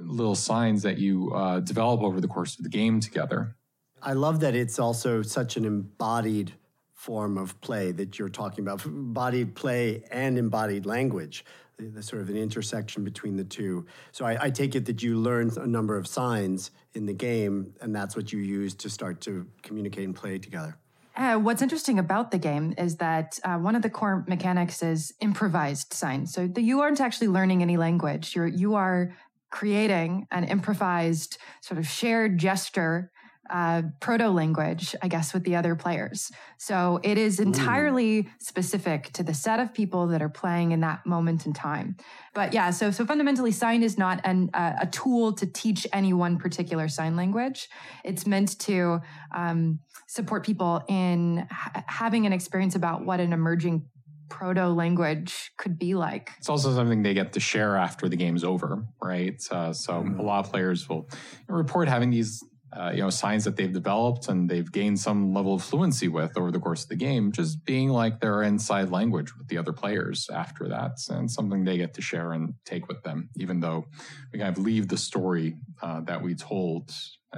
little 0.00 0.34
signs 0.34 0.82
that 0.82 0.98
you 0.98 1.32
uh, 1.34 1.60
develop 1.60 2.00
over 2.00 2.20
the 2.20 2.28
course 2.28 2.56
of 2.58 2.64
the 2.64 2.70
game 2.70 2.98
together. 2.98 3.56
I 4.02 4.14
love 4.14 4.40
that 4.40 4.54
it's 4.54 4.78
also 4.78 5.22
such 5.22 5.56
an 5.56 5.64
embodied 5.64 6.52
form 6.94 7.36
of 7.36 7.60
play 7.60 7.92
that 7.92 8.18
you're 8.18 8.30
talking 8.30 8.64
about 8.64 8.84
embodied 8.86 9.54
play 9.54 10.02
and 10.10 10.38
embodied 10.38 10.86
language 10.86 11.44
the 11.78 12.02
sort 12.02 12.22
of 12.22 12.30
an 12.30 12.36
intersection 12.36 13.04
between 13.04 13.36
the 13.36 13.44
two 13.44 13.84
so 14.12 14.24
I, 14.24 14.44
I, 14.44 14.50
take 14.50 14.74
it 14.74 14.86
that 14.86 15.02
you 15.02 15.18
learned 15.18 15.56
a 15.58 15.66
number 15.66 15.96
of 15.96 16.06
signs 16.06 16.70
in 16.94 17.04
the 17.04 17.12
game 17.12 17.74
and 17.82 17.94
that's 17.94 18.16
what 18.16 18.32
you 18.32 18.38
use 18.38 18.74
to 18.76 18.88
start 18.88 19.20
to 19.22 19.46
communicate 19.62 20.04
and 20.04 20.16
play 20.16 20.38
together 20.38 20.78
Uh, 21.16 21.36
what's 21.36 21.62
interesting 21.62 21.98
about 21.98 22.30
the 22.30 22.38
game 22.38 22.74
is 22.78 22.96
that 22.96 23.38
uh, 23.44 23.58
one 23.58 23.74
of 23.76 23.82
the 23.82 23.90
core 23.90 24.24
mechanics 24.28 24.82
is 24.82 25.14
improvised 25.20 25.92
signs. 25.92 26.32
So 26.34 26.46
the, 26.46 26.60
you 26.60 26.80
aren't 26.80 27.00
actually 27.00 27.28
learning 27.28 27.62
any 27.62 27.78
language. 27.78 28.34
You're 28.34 28.52
you 28.64 28.74
are 28.74 29.14
creating 29.50 30.26
an 30.30 30.44
improvised 30.44 31.38
sort 31.62 31.78
of 31.78 31.86
shared 31.86 32.36
gesture 32.36 33.10
uh, 33.50 33.82
proto 34.00 34.28
language, 34.28 34.94
I 35.02 35.08
guess, 35.08 35.32
with 35.34 35.44
the 35.44 35.56
other 35.56 35.74
players. 35.74 36.30
So 36.58 37.00
it 37.02 37.18
is 37.18 37.40
entirely 37.40 38.18
Ooh. 38.18 38.26
specific 38.38 39.12
to 39.12 39.22
the 39.22 39.34
set 39.34 39.60
of 39.60 39.72
people 39.74 40.08
that 40.08 40.22
are 40.22 40.28
playing 40.28 40.72
in 40.72 40.80
that 40.80 41.06
moment 41.06 41.46
in 41.46 41.52
time. 41.52 41.96
But 42.34 42.52
yeah, 42.52 42.70
so 42.70 42.90
so 42.90 43.06
fundamentally, 43.06 43.52
sign 43.52 43.82
is 43.82 43.96
not 43.98 44.20
an, 44.24 44.50
uh, 44.52 44.74
a 44.82 44.86
tool 44.86 45.32
to 45.34 45.46
teach 45.46 45.86
any 45.92 46.12
one 46.12 46.38
particular 46.38 46.88
sign 46.88 47.16
language. 47.16 47.68
It's 48.04 48.26
meant 48.26 48.58
to 48.60 49.00
um, 49.34 49.80
support 50.06 50.44
people 50.44 50.82
in 50.88 51.46
ha- 51.50 51.84
having 51.86 52.26
an 52.26 52.32
experience 52.32 52.74
about 52.74 53.04
what 53.04 53.20
an 53.20 53.32
emerging 53.32 53.86
proto 54.28 54.68
language 54.68 55.52
could 55.56 55.78
be 55.78 55.94
like. 55.94 56.30
It's 56.38 56.48
also 56.48 56.74
something 56.74 57.02
they 57.02 57.14
get 57.14 57.32
to 57.34 57.40
share 57.40 57.76
after 57.76 58.08
the 58.08 58.16
game's 58.16 58.44
over, 58.44 58.84
right? 59.02 59.40
Uh, 59.50 59.72
so 59.72 59.94
mm-hmm. 59.94 60.18
a 60.18 60.22
lot 60.22 60.44
of 60.44 60.50
players 60.50 60.88
will 60.88 61.08
report 61.48 61.88
having 61.88 62.10
these 62.10 62.42
uh, 62.72 62.90
you 62.92 63.00
know 63.00 63.10
signs 63.10 63.44
that 63.44 63.56
they've 63.56 63.72
developed 63.72 64.28
and 64.28 64.48
they've 64.50 64.70
gained 64.70 64.98
some 64.98 65.32
level 65.32 65.54
of 65.54 65.62
fluency 65.62 66.08
with 66.08 66.36
over 66.36 66.50
the 66.50 66.58
course 66.58 66.82
of 66.82 66.88
the 66.88 66.96
game 66.96 67.30
just 67.30 67.64
being 67.64 67.88
like 67.88 68.20
their 68.20 68.42
inside 68.42 68.90
language 68.90 69.36
with 69.36 69.48
the 69.48 69.56
other 69.56 69.72
players 69.72 70.28
after 70.32 70.68
that 70.68 70.98
and 71.08 71.30
something 71.30 71.64
they 71.64 71.76
get 71.76 71.94
to 71.94 72.02
share 72.02 72.32
and 72.32 72.54
take 72.64 72.88
with 72.88 73.02
them 73.02 73.30
even 73.36 73.60
though 73.60 73.86
we 74.32 74.38
kind 74.38 74.56
of 74.56 74.62
leave 74.62 74.88
the 74.88 74.96
story 74.96 75.54
uh, 75.82 76.00
that 76.00 76.20
we 76.20 76.34
told 76.34 76.92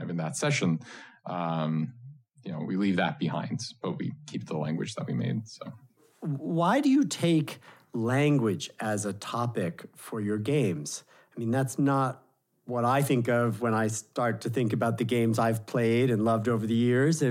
in 0.09 0.17
that 0.17 0.37
session. 0.37 0.79
Um, 1.27 1.93
you 2.45 2.53
know 2.53 2.61
we 2.61 2.77
leave 2.77 2.97
that 2.97 3.19
behind 3.19 3.61
but 3.83 3.99
we 3.99 4.13
keep 4.27 4.47
the 4.47 4.57
language 4.57 4.95
that 4.95 5.07
we 5.07 5.13
made 5.13 5.47
so. 5.47 5.73
Why 6.21 6.81
do 6.81 6.89
you 6.89 7.05
take 7.05 7.61
language 7.93 8.71
as 8.81 9.05
a 9.05 9.13
topic 9.13 9.85
for 9.95 10.21
your 10.21 10.39
games? 10.39 11.05
I 11.37 11.41
mean 11.41 11.51
that's 11.51 11.79
not 11.79 12.23
what 12.69 12.85
I 12.85 13.01
think 13.01 13.29
of 13.29 13.63
when 13.63 13.73
I 13.73 13.89
start 13.89 14.43
to 14.43 14.51
think 14.51 14.75
about 14.75 14.99
the 14.99 15.05
games 15.05 15.39
I've 15.39 15.65
played 15.65 16.11
and 16.11 16.25
loved 16.25 16.49
over 16.49 16.67
the 16.67 16.75
years. 16.75 17.23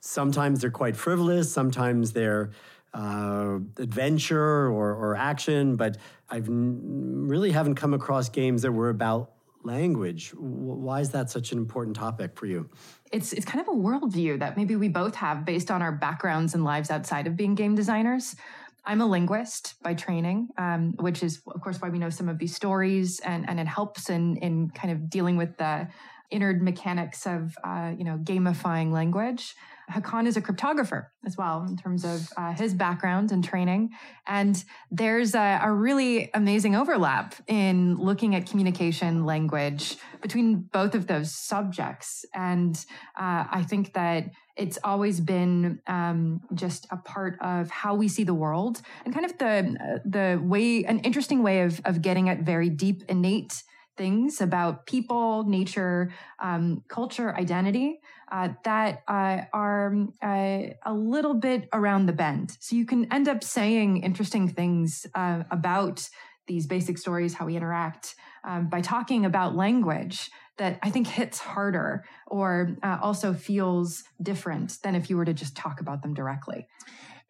Sometimes 0.00 0.60
they're 0.60 0.70
quite 0.70 0.96
frivolous, 0.96 1.52
sometimes 1.52 2.12
they're 2.12 2.50
uh, 2.92 3.58
adventure 3.78 4.66
or, 4.66 4.92
or, 4.94 5.14
action, 5.16 5.76
but 5.76 5.96
I've 6.28 6.46
really 6.48 7.50
haven't 7.50 7.76
come 7.76 7.94
across 7.94 8.28
games 8.28 8.62
that 8.62 8.72
were 8.72 8.90
about 8.90 9.30
language. 9.62 10.34
Why 10.34 11.00
is 11.00 11.10
that 11.10 11.30
such 11.30 11.52
an 11.52 11.58
important 11.58 11.96
topic 11.96 12.36
for 12.36 12.44
you? 12.44 12.68
It's 13.10 13.32
it's 13.32 13.46
kind 13.46 13.66
of 13.66 13.68
a 13.68 13.78
worldview 13.78 14.40
that 14.40 14.56
maybe 14.56 14.76
we 14.76 14.88
both 14.88 15.14
have 15.14 15.46
based 15.46 15.70
on 15.70 15.80
our 15.80 15.92
backgrounds 15.92 16.54
and 16.54 16.64
lives 16.64 16.90
outside 16.90 17.26
of 17.26 17.36
being 17.36 17.54
game 17.54 17.74
designers. 17.74 18.36
I'm 18.84 19.00
a 19.00 19.06
linguist 19.06 19.74
by 19.82 19.94
training, 19.94 20.48
um, 20.58 20.94
which 20.98 21.22
is, 21.22 21.40
of 21.46 21.60
course, 21.60 21.80
why 21.80 21.88
we 21.88 21.98
know 21.98 22.10
some 22.10 22.28
of 22.28 22.38
these 22.38 22.54
stories, 22.54 23.20
and, 23.20 23.48
and 23.48 23.60
it 23.60 23.66
helps 23.66 24.10
in 24.10 24.36
in 24.38 24.70
kind 24.70 24.92
of 24.92 25.08
dealing 25.08 25.36
with 25.36 25.56
the 25.56 25.88
inner 26.30 26.52
mechanics 26.54 27.26
of 27.26 27.56
uh, 27.62 27.92
you 27.96 28.04
know 28.04 28.18
gamifying 28.18 28.90
language. 28.90 29.54
Hakan 29.90 30.26
is 30.26 30.36
a 30.36 30.40
cryptographer 30.40 31.06
as 31.26 31.36
well 31.36 31.64
in 31.68 31.76
terms 31.76 32.04
of 32.04 32.28
uh, 32.36 32.52
his 32.52 32.74
background 32.74 33.32
and 33.32 33.44
training. 33.44 33.90
And 34.26 34.62
there's 34.90 35.34
a, 35.34 35.60
a, 35.62 35.72
really 35.72 36.30
amazing 36.34 36.76
overlap 36.76 37.34
in 37.46 37.96
looking 37.96 38.34
at 38.34 38.48
communication 38.48 39.24
language 39.24 39.96
between 40.20 40.68
both 40.72 40.94
of 40.94 41.06
those 41.06 41.34
subjects. 41.34 42.24
And 42.34 42.76
uh, 43.18 43.44
I 43.50 43.64
think 43.68 43.94
that 43.94 44.30
it's 44.56 44.78
always 44.84 45.20
been 45.20 45.80
um, 45.86 46.40
just 46.54 46.86
a 46.90 46.96
part 46.96 47.38
of 47.40 47.70
how 47.70 47.94
we 47.94 48.08
see 48.08 48.24
the 48.24 48.34
world 48.34 48.82
and 49.04 49.14
kind 49.14 49.24
of 49.24 49.38
the 49.38 50.00
the 50.04 50.40
way 50.42 50.84
an 50.84 50.98
interesting 51.00 51.42
way 51.42 51.62
of 51.62 51.80
of 51.84 52.02
getting 52.02 52.28
at 52.28 52.40
very 52.40 52.68
deep 52.68 53.02
innate 53.08 53.62
things 53.96 54.40
about 54.40 54.86
people, 54.86 55.44
nature, 55.44 56.12
um, 56.40 56.82
culture, 56.88 57.34
identity 57.36 58.00
uh, 58.30 58.48
that 58.64 59.02
uh, 59.08 59.42
are 59.52 59.94
uh, 60.22 60.62
a 60.84 60.94
little 60.94 61.34
bit 61.34 61.68
around 61.72 62.06
the 62.06 62.12
bend. 62.12 62.56
So 62.60 62.76
you 62.76 62.86
can 62.86 63.12
end 63.12 63.28
up 63.28 63.44
saying 63.44 63.98
interesting 63.98 64.48
things 64.48 65.06
uh, 65.14 65.42
about 65.50 66.08
these 66.46 66.66
basic 66.66 66.98
stories, 66.98 67.34
how 67.34 67.46
we 67.46 67.56
interact, 67.56 68.14
um, 68.44 68.68
by 68.68 68.80
talking 68.80 69.24
about 69.24 69.54
language 69.54 70.30
that 70.58 70.78
I 70.82 70.90
think 70.90 71.06
hits 71.06 71.38
harder 71.38 72.04
or 72.26 72.76
uh, 72.82 72.98
also 73.00 73.32
feels 73.32 74.04
different 74.22 74.78
than 74.82 74.94
if 74.94 75.08
you 75.08 75.16
were 75.16 75.24
to 75.24 75.34
just 75.34 75.56
talk 75.56 75.80
about 75.80 76.02
them 76.02 76.14
directly. 76.14 76.66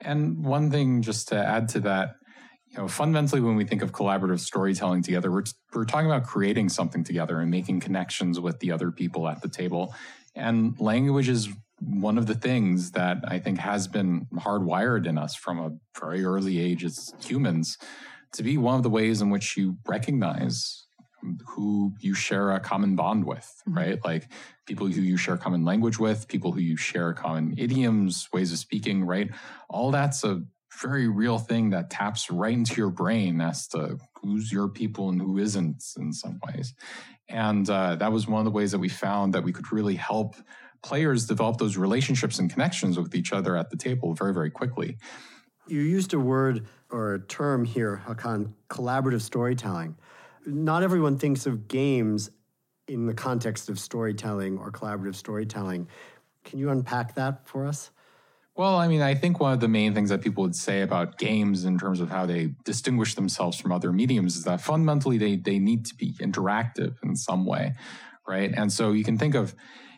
And 0.00 0.44
one 0.44 0.70
thing 0.70 1.02
just 1.02 1.28
to 1.28 1.36
add 1.36 1.68
to 1.70 1.80
that, 1.80 2.16
you 2.72 2.78
know, 2.78 2.88
fundamentally, 2.88 3.42
when 3.42 3.56
we 3.56 3.64
think 3.64 3.82
of 3.82 3.92
collaborative 3.92 4.40
storytelling 4.40 5.02
together, 5.02 5.30
we're, 5.30 5.44
we're 5.74 5.84
talking 5.84 6.06
about 6.06 6.24
creating 6.24 6.70
something 6.70 7.04
together 7.04 7.40
and 7.40 7.50
making 7.50 7.80
connections 7.80 8.40
with 8.40 8.60
the 8.60 8.72
other 8.72 8.90
people 8.90 9.28
at 9.28 9.42
the 9.42 9.48
table. 9.48 9.94
And 10.34 10.78
language 10.80 11.28
is 11.28 11.50
one 11.80 12.16
of 12.16 12.26
the 12.26 12.34
things 12.34 12.92
that 12.92 13.18
I 13.28 13.38
think 13.40 13.58
has 13.58 13.86
been 13.86 14.26
hardwired 14.36 15.06
in 15.06 15.18
us 15.18 15.34
from 15.34 15.58
a 15.58 15.72
very 16.00 16.24
early 16.24 16.60
age 16.60 16.84
as 16.84 17.12
humans 17.22 17.76
to 18.32 18.42
be 18.42 18.56
one 18.56 18.76
of 18.76 18.82
the 18.82 18.90
ways 18.90 19.20
in 19.20 19.28
which 19.28 19.56
you 19.56 19.76
recognize 19.86 20.86
who 21.46 21.92
you 22.00 22.14
share 22.14 22.52
a 22.52 22.60
common 22.60 22.96
bond 22.96 23.24
with, 23.24 23.52
mm-hmm. 23.68 23.76
right? 23.78 24.04
Like 24.04 24.28
people 24.66 24.86
who 24.86 25.02
you 25.02 25.16
share 25.16 25.36
common 25.36 25.64
language 25.64 25.98
with, 25.98 26.28
people 26.28 26.52
who 26.52 26.60
you 26.60 26.76
share 26.76 27.12
common 27.12 27.54
idioms, 27.58 28.28
ways 28.32 28.52
of 28.52 28.58
speaking, 28.58 29.04
right? 29.04 29.30
All 29.68 29.90
that's 29.90 30.24
a 30.24 30.42
very 30.80 31.08
real 31.08 31.38
thing 31.38 31.70
that 31.70 31.90
taps 31.90 32.30
right 32.30 32.52
into 32.52 32.74
your 32.74 32.90
brain 32.90 33.40
as 33.40 33.68
to 33.68 33.98
who's 34.20 34.52
your 34.52 34.68
people 34.68 35.08
and 35.08 35.20
who 35.20 35.38
isn't 35.38 35.82
in 35.98 36.12
some 36.12 36.40
ways. 36.46 36.74
And 37.28 37.68
uh, 37.68 37.96
that 37.96 38.12
was 38.12 38.26
one 38.26 38.40
of 38.40 38.44
the 38.44 38.50
ways 38.50 38.72
that 38.72 38.78
we 38.78 38.88
found 38.88 39.34
that 39.34 39.44
we 39.44 39.52
could 39.52 39.72
really 39.72 39.96
help 39.96 40.36
players 40.82 41.26
develop 41.26 41.58
those 41.58 41.76
relationships 41.76 42.38
and 42.38 42.50
connections 42.50 42.98
with 42.98 43.14
each 43.14 43.32
other 43.32 43.56
at 43.56 43.70
the 43.70 43.76
table 43.76 44.14
very, 44.14 44.34
very 44.34 44.50
quickly. 44.50 44.96
You 45.68 45.80
used 45.80 46.12
a 46.12 46.18
word 46.18 46.66
or 46.90 47.14
a 47.14 47.20
term 47.20 47.64
here, 47.64 48.02
Hakan, 48.06 48.52
collaborative 48.68 49.22
storytelling. 49.22 49.96
Not 50.44 50.82
everyone 50.82 51.18
thinks 51.18 51.46
of 51.46 51.68
games 51.68 52.30
in 52.88 53.06
the 53.06 53.14
context 53.14 53.68
of 53.68 53.78
storytelling 53.78 54.58
or 54.58 54.72
collaborative 54.72 55.14
storytelling. 55.14 55.88
Can 56.44 56.58
you 56.58 56.70
unpack 56.70 57.14
that 57.14 57.46
for 57.46 57.64
us? 57.64 57.90
Well, 58.54 58.76
I 58.76 58.86
mean, 58.86 59.00
I 59.00 59.14
think 59.14 59.40
one 59.40 59.54
of 59.54 59.60
the 59.60 59.68
main 59.68 59.94
things 59.94 60.10
that 60.10 60.20
people 60.20 60.42
would 60.42 60.54
say 60.54 60.82
about 60.82 61.16
games 61.16 61.64
in 61.64 61.78
terms 61.78 62.00
of 62.00 62.10
how 62.10 62.26
they 62.26 62.54
distinguish 62.64 63.14
themselves 63.14 63.58
from 63.58 63.72
other 63.72 63.92
mediums 63.92 64.36
is 64.36 64.44
that 64.44 64.60
fundamentally 64.60 65.16
they 65.16 65.36
they 65.36 65.58
need 65.58 65.86
to 65.86 65.94
be 65.94 66.12
interactive 66.20 66.96
in 67.02 67.16
some 67.16 67.46
way, 67.46 67.72
right? 68.28 68.52
And 68.54 68.70
so 68.70 68.92
you 68.92 69.04
can 69.04 69.16
think 69.16 69.34
of 69.34 69.54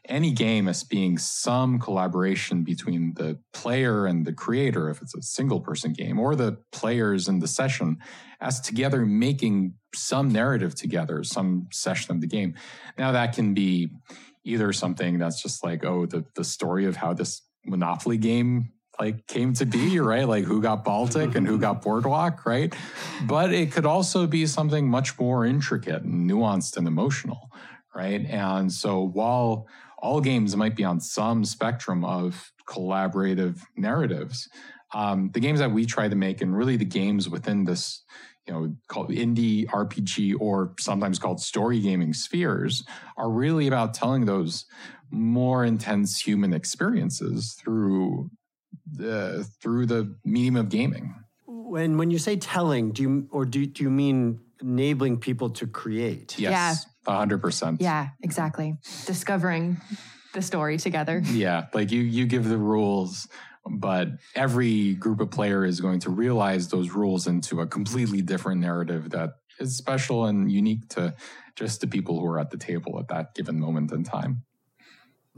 any 0.07 0.31
game 0.33 0.69
as 0.69 0.85
being 0.85 1.17
some 1.19 1.79
collaboration 1.79 2.63
between 2.63 3.15
the 3.15 3.39
player 3.53 4.07
and 4.07 4.25
the 4.25 4.33
creator, 4.33 4.91
if 4.91 5.01
it's 5.01 5.15
a 5.15 5.23
single 5.23 5.61
person 5.61 5.93
game, 5.93 6.21
or 6.21 6.37
the 6.37 6.59
players 6.73 7.27
in 7.27 7.39
the 7.39 7.49
session, 7.49 7.97
as 8.41 8.61
together 8.61 9.07
making 9.07 9.75
some 9.95 10.29
narrative 10.29 10.75
together, 10.75 11.25
some 11.25 11.69
session 11.73 12.15
of 12.15 12.21
the 12.21 12.27
game. 12.27 12.55
Now, 12.99 13.13
that 13.13 13.35
can 13.35 13.55
be 13.55 13.91
either 14.45 14.73
something 14.75 15.19
that's 15.19 15.43
just 15.43 15.65
like, 15.65 15.85
oh, 15.85 16.05
the, 16.05 16.25
the 16.37 16.45
story 16.45 16.85
of 16.85 16.97
how 16.97 17.15
this 17.15 17.41
Monopoly 17.65 18.19
game 18.19 18.71
like 18.99 19.27
came 19.27 19.53
to 19.55 19.67
be, 19.67 19.99
right? 20.01 20.27
Like 20.29 20.45
who 20.45 20.63
got 20.63 20.85
Baltic 20.85 21.35
and 21.35 21.47
who 21.47 21.59
got 21.59 21.83
Boardwalk, 21.83 22.47
right? 22.47 22.75
But 23.27 23.53
it 23.53 23.73
could 23.73 23.87
also 23.87 24.27
be 24.27 24.47
something 24.47 24.89
much 24.89 25.19
more 25.19 25.45
intricate 25.45 26.03
and 26.03 26.31
nuanced 26.31 26.77
and 26.77 26.87
emotional, 26.87 27.51
right? 27.95 28.25
And 28.27 28.73
so 28.73 29.03
while 29.03 29.67
all 29.99 30.21
games 30.21 30.57
might 30.57 30.77
be 30.77 30.85
on 30.85 31.01
some 31.01 31.45
spectrum 31.45 32.05
of 32.05 32.53
collaborative 32.69 33.61
narratives, 33.77 34.49
um, 34.95 35.31
the 35.35 35.41
games 35.41 35.59
that 35.59 35.73
we 35.73 35.87
try 35.87 36.09
to 36.09 36.15
make 36.15 36.41
and 36.41 36.57
really 36.57 36.77
the 36.77 36.85
games 36.85 37.29
within 37.29 37.65
this 37.65 38.05
you 38.47 38.53
know, 38.53 38.75
called 38.89 39.11
indie 39.11 39.67
RPG 39.67 40.35
or 40.39 40.75
sometimes 40.79 41.19
called 41.19 41.41
story 41.41 41.81
gaming 41.81 42.13
spheres 42.13 42.85
are 43.17 43.31
really 43.31 43.67
about 43.67 43.95
telling 43.95 44.27
those 44.27 44.67
more 45.15 45.65
intense 45.65 46.21
human 46.21 46.53
experiences 46.53 47.57
through 47.63 48.31
the 48.93 49.49
through 49.63 49.87
the 49.87 50.17
medium 50.25 50.57
of 50.57 50.69
gaming. 50.69 51.15
When 51.47 51.97
when 51.99 52.11
you 52.11 52.19
say 52.19 52.37
telling, 52.37 52.93
do 52.93 53.03
you 53.03 53.29
or 53.31 53.45
do, 53.45 53.65
do 53.67 53.83
you 53.83 53.91
mean 53.91 54.41
enabling 54.61 55.19
people 55.19 55.51
to 55.51 55.67
create? 55.67 56.39
Yes. 56.39 56.87
Yeah. 57.07 57.15
hundred 57.15 57.39
percent. 57.39 57.81
Yeah, 57.81 58.09
exactly. 58.23 58.77
Discovering 59.07 59.81
the 60.33 60.43
story 60.43 60.79
together. 60.79 61.23
Yeah. 61.33 61.67
Like 61.73 61.91
you 61.91 62.03
you 62.03 62.27
give 62.27 62.49
the 62.49 62.59
rules 62.59 63.29
but 63.67 64.09
every 64.35 64.95
group 64.95 65.21
of 65.21 65.31
player 65.31 65.65
is 65.65 65.81
going 65.81 66.01
to 66.01 66.11
realize 66.11 66.69
those 66.69 66.91
rules 66.91 67.27
into 67.27 67.61
a 67.61 67.67
completely 67.67 68.21
different 68.21 68.61
narrative 68.61 69.11
that 69.11 69.31
is 69.59 69.77
special 69.77 70.27
and 70.27 70.51
unique 70.51 70.89
to 70.91 71.15
just 71.57 71.81
the 71.81 71.87
people 71.87 72.21
who 72.21 72.27
are 72.27 72.39
at 72.39 72.51
the 72.51 72.59
table 72.59 72.99
at 72.99 73.09
that 73.09 73.35
given 73.35 73.59
moment 73.59 73.93
in 73.93 74.05
time. 74.05 74.43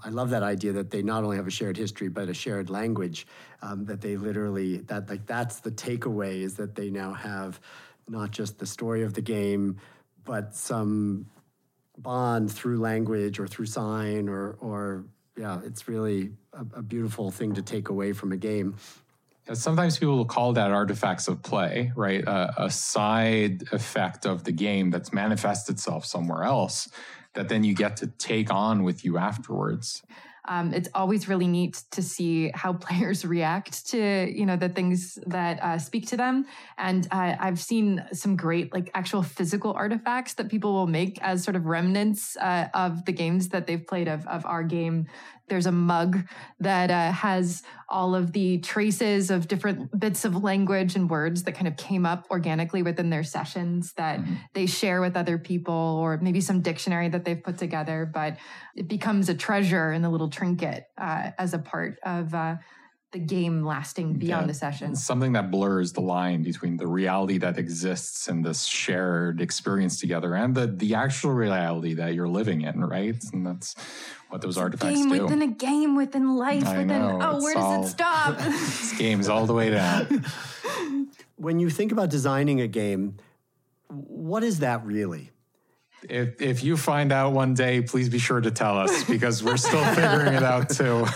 I 0.05 0.11
love 0.11 0.31
that 0.31 0.43
idea 0.43 0.73
that 0.73 0.91
they 0.91 1.03
not 1.03 1.25
only 1.25 1.37
have 1.37 1.47
a 1.47 1.51
shared 1.51 1.77
history 1.77 2.09
but 2.09 2.29
a 2.29 2.35
shared 2.35 2.69
language. 2.69 3.27
Um, 3.63 3.87
that 3.87 4.01
they 4.01 4.17
literally 4.17 4.79
that 4.83 5.09
like 5.09 5.27
that's 5.27 5.61
the 5.61 5.71
takeaway 5.71 6.43
is 6.43 6.55
that 6.57 6.75
they 6.75 6.91
now 6.91 7.15
have 7.15 7.61
not 8.09 8.31
just 8.31 8.59
the 8.59 8.67
story 8.67 9.03
of 9.03 9.15
the 9.15 9.23
game, 9.23 9.79
but 10.25 10.55
some 10.55 11.27
bond 11.99 12.53
through 12.53 12.79
language 12.79 13.41
or 13.41 13.47
through 13.47 13.67
sign 13.67 14.29
or 14.29 14.57
or 14.61 15.07
yeah, 15.37 15.61
it's 15.65 15.89
really 15.89 16.33
a, 16.53 16.79
a 16.79 16.83
beautiful 16.83 17.31
thing 17.31 17.55
to 17.55 17.63
take 17.63 17.89
away 17.89 18.13
from 18.13 18.33
a 18.33 18.37
game. 18.37 18.77
Sometimes 19.53 19.97
people 19.97 20.17
will 20.17 20.25
call 20.25 20.55
that 20.55 20.73
artifacts 20.73 21.29
of 21.29 21.41
play, 21.41 21.93
right? 21.95 22.25
a 22.27 22.69
side 22.69 23.63
effect 23.71 24.27
of 24.27 24.43
the 24.43 24.51
game 24.51 24.91
that's 24.91 25.13
manifests 25.13 25.71
itself 25.71 26.05
somewhere 26.05 26.43
else 26.43 26.89
that 27.37 27.49
then 27.49 27.63
you 27.65 27.75
get 27.75 27.97
to 27.99 28.09
take 28.09 28.53
on 28.53 28.83
with 28.83 29.05
you 29.05 29.17
afterwards. 29.19 30.03
Um, 30.49 30.73
it's 30.73 30.89
always 30.95 31.29
really 31.29 31.47
neat 31.47 31.83
to 31.93 32.03
see 32.03 32.51
how 32.55 32.73
players 32.87 33.25
react 33.25 33.89
to 33.91 34.31
you 34.33 34.47
know 34.47 34.57
the 34.57 34.69
things 34.69 35.19
that 35.27 35.63
uh, 35.63 35.79
speak 35.79 36.07
to 36.09 36.17
them 36.17 36.47
and 36.79 37.07
uh, 37.11 37.35
i've 37.41 37.59
seen 37.59 38.05
some 38.13 38.37
great 38.37 38.73
like 38.73 38.91
actual 38.95 39.23
physical 39.23 39.73
artifacts 39.73 40.35
that 40.35 40.49
people 40.49 40.73
will 40.73 40.87
make 40.87 41.21
as 41.23 41.43
sort 41.43 41.57
of 41.57 41.67
remnants 41.67 42.37
uh, 42.37 42.69
of 42.75 43.05
the 43.05 43.13
games 43.13 43.49
that 43.49 43.67
they've 43.67 43.87
played 43.87 44.09
of, 44.09 44.27
of 44.27 44.45
our 44.47 44.63
game 44.63 45.07
there's 45.49 45.67
a 45.67 45.73
mug 45.73 46.27
that 46.61 46.91
uh, 46.91 47.13
has 47.13 47.63
all 47.89 48.15
of 48.15 48.33
the 48.33 48.59
traces 48.59 49.31
of 49.31 49.47
different 49.49 49.99
bits 49.99 50.25
of 50.25 50.43
language 50.43 50.97
and 50.97 51.09
words 51.09 51.45
that 51.45 51.53
kind 51.53 51.69
of 51.69 51.77
came 51.77 52.05
up 52.05 52.27
organically 52.31 52.83
within 52.83 53.11
their 53.11 53.23
sessions 53.23 53.93
that 53.95 54.21
mm-hmm. 54.21 54.35
they 54.55 54.67
share 54.67 55.01
with 55.01 55.17
other 55.17 55.39
people, 55.39 55.75
or 55.75 56.19
maybe 56.19 56.41
some 56.41 56.61
dictionary 56.61 57.09
that 57.09 57.25
they've 57.25 57.43
put 57.43 57.59
together. 57.59 58.11
But 58.13 58.39
it 58.75 58.89
becomes 58.89 59.29
a 59.29 59.35
treasure 59.35 59.91
and 59.91 60.05
a 60.05 60.09
little 60.09 60.29
trinket 60.29 60.89
uh, 60.99 61.31
as 61.39 61.55
a 61.55 61.59
part 61.59 61.99
of 62.05 62.35
uh, 62.35 62.57
the 63.13 63.19
game 63.19 63.65
lasting 63.65 64.15
beyond 64.15 64.43
yeah. 64.43 64.47
the 64.49 64.55
session. 64.55 64.97
Something 64.97 65.33
that 65.35 65.51
blurs 65.51 65.93
the 65.93 66.01
line 66.01 66.43
between 66.43 66.77
the 66.77 66.87
reality 66.87 67.39
that 67.39 67.57
exists 67.57 68.29
in 68.29 68.43
this 68.43 68.65
shared 68.65 69.41
experience 69.41 70.01
together 70.01 70.35
and 70.35 70.55
the 70.55 70.67
the 70.67 70.95
actual 70.95 71.31
reality 71.31 71.95
that 71.95 72.15
you're 72.15 72.29
living 72.29 72.63
in, 72.63 72.85
right? 72.85 73.17
And 73.33 73.47
that's 73.47 73.75
what 74.29 74.41
those 74.41 74.59
artifacts 74.59 74.97
game 74.97 75.11
do. 75.11 75.23
within 75.23 75.43
a 75.43 75.47
game 75.47 75.95
within 75.95 76.37
life 76.37 76.67
I 76.67 76.79
within 76.79 76.89
know, 76.89 77.19
oh, 77.23 77.43
where 77.43 77.55
does 77.55 77.87
it 77.87 77.91
stop? 77.91 78.37
it's 78.41 78.99
games 78.99 79.29
all 79.29 79.47
the 79.47 79.55
way 79.55 79.71
down. 79.71 80.27
When 81.37 81.61
you 81.61 81.71
think 81.71 81.93
about 81.93 82.11
designing 82.11 82.61
a 82.61 82.69
game, 82.69 83.19
what 83.89 84.43
is 84.43 84.61
that 84.61 84.85
really? 84.85 85.31
If 86.09 86.41
if 86.41 86.65
you 86.65 86.77
find 86.77 87.13
out 87.13 87.33
one 87.33 87.55
day, 87.55 87.83
please 87.83 88.09
be 88.09 88.19
sure 88.19 88.41
to 88.41 88.51
tell 88.51 88.79
us 88.79 89.05
because 89.05 89.43
we're 89.43 89.57
still 89.57 89.85
figuring 89.95 90.35
it 90.35 90.43
out 90.43 90.71
too. 90.71 91.07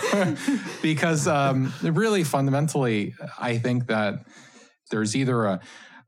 because 0.81 1.27
um, 1.27 1.73
really, 1.83 2.23
fundamentally, 2.23 3.13
I 3.39 3.57
think 3.57 3.87
that 3.87 4.25
there's 4.89 5.15
either 5.15 5.45
a 5.45 5.59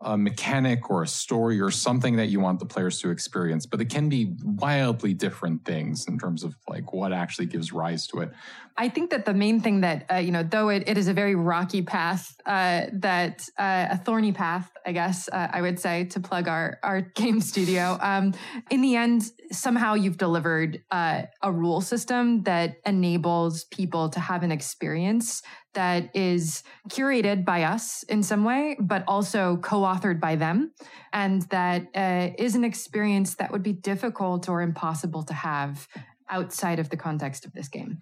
a 0.03 0.17
mechanic 0.17 0.89
or 0.89 1.03
a 1.03 1.07
story 1.07 1.59
or 1.59 1.71
something 1.71 2.15
that 2.17 2.27
you 2.27 2.39
want 2.39 2.59
the 2.59 2.65
players 2.65 2.99
to 3.01 3.09
experience, 3.09 3.65
but 3.65 3.81
it 3.81 3.89
can 3.89 4.09
be 4.09 4.35
wildly 4.43 5.13
different 5.13 5.63
things 5.65 6.07
in 6.07 6.19
terms 6.19 6.43
of 6.43 6.55
like 6.67 6.93
what 6.93 7.13
actually 7.13 7.45
gives 7.45 7.71
rise 7.71 8.05
to 8.07 8.19
it. 8.19 8.31
I 8.75 8.89
think 8.89 9.11
that 9.11 9.25
the 9.25 9.35
main 9.35 9.59
thing 9.59 9.81
that, 9.81 10.05
uh, 10.11 10.15
you 10.15 10.31
know, 10.31 10.41
though 10.41 10.69
it, 10.69 10.83
it 10.87 10.97
is 10.97 11.07
a 11.07 11.13
very 11.13 11.35
rocky 11.35 11.83
path, 11.83 12.35
uh, 12.45 12.87
that 12.93 13.47
uh, 13.59 13.87
a 13.91 13.97
thorny 13.97 14.31
path, 14.31 14.71
I 14.85 14.93
guess 14.93 15.29
uh, 15.31 15.47
I 15.51 15.61
would 15.61 15.79
say 15.79 16.05
to 16.05 16.19
plug 16.19 16.47
our, 16.47 16.79
our 16.81 17.01
game 17.15 17.39
studio, 17.39 17.97
um, 18.01 18.33
in 18.71 18.81
the 18.81 18.95
end, 18.95 19.23
somehow 19.51 19.93
you've 19.93 20.17
delivered 20.17 20.81
uh, 20.89 21.23
a 21.41 21.51
rule 21.51 21.81
system 21.81 22.43
that 22.43 22.77
enables 22.85 23.65
people 23.65 24.09
to 24.09 24.19
have 24.19 24.41
an 24.41 24.51
experience 24.51 25.43
that 25.73 26.15
is 26.15 26.63
curated 26.89 27.45
by 27.45 27.63
us 27.63 28.03
in 28.03 28.23
some 28.23 28.43
way, 28.43 28.77
but 28.79 29.03
also 29.07 29.57
co 29.57 29.81
authored 29.81 30.19
by 30.19 30.35
them. 30.35 30.71
And 31.11 31.43
that 31.43 31.87
uh, 31.95 32.29
is 32.37 32.55
an 32.55 32.63
experience 32.63 33.35
that 33.35 33.51
would 33.51 33.63
be 33.63 33.73
difficult 33.73 34.49
or 34.49 34.61
impossible 34.61 35.23
to 35.23 35.33
have 35.33 35.87
outside 36.29 36.79
of 36.79 36.89
the 36.89 36.97
context 36.97 37.45
of 37.45 37.53
this 37.53 37.67
game. 37.67 38.01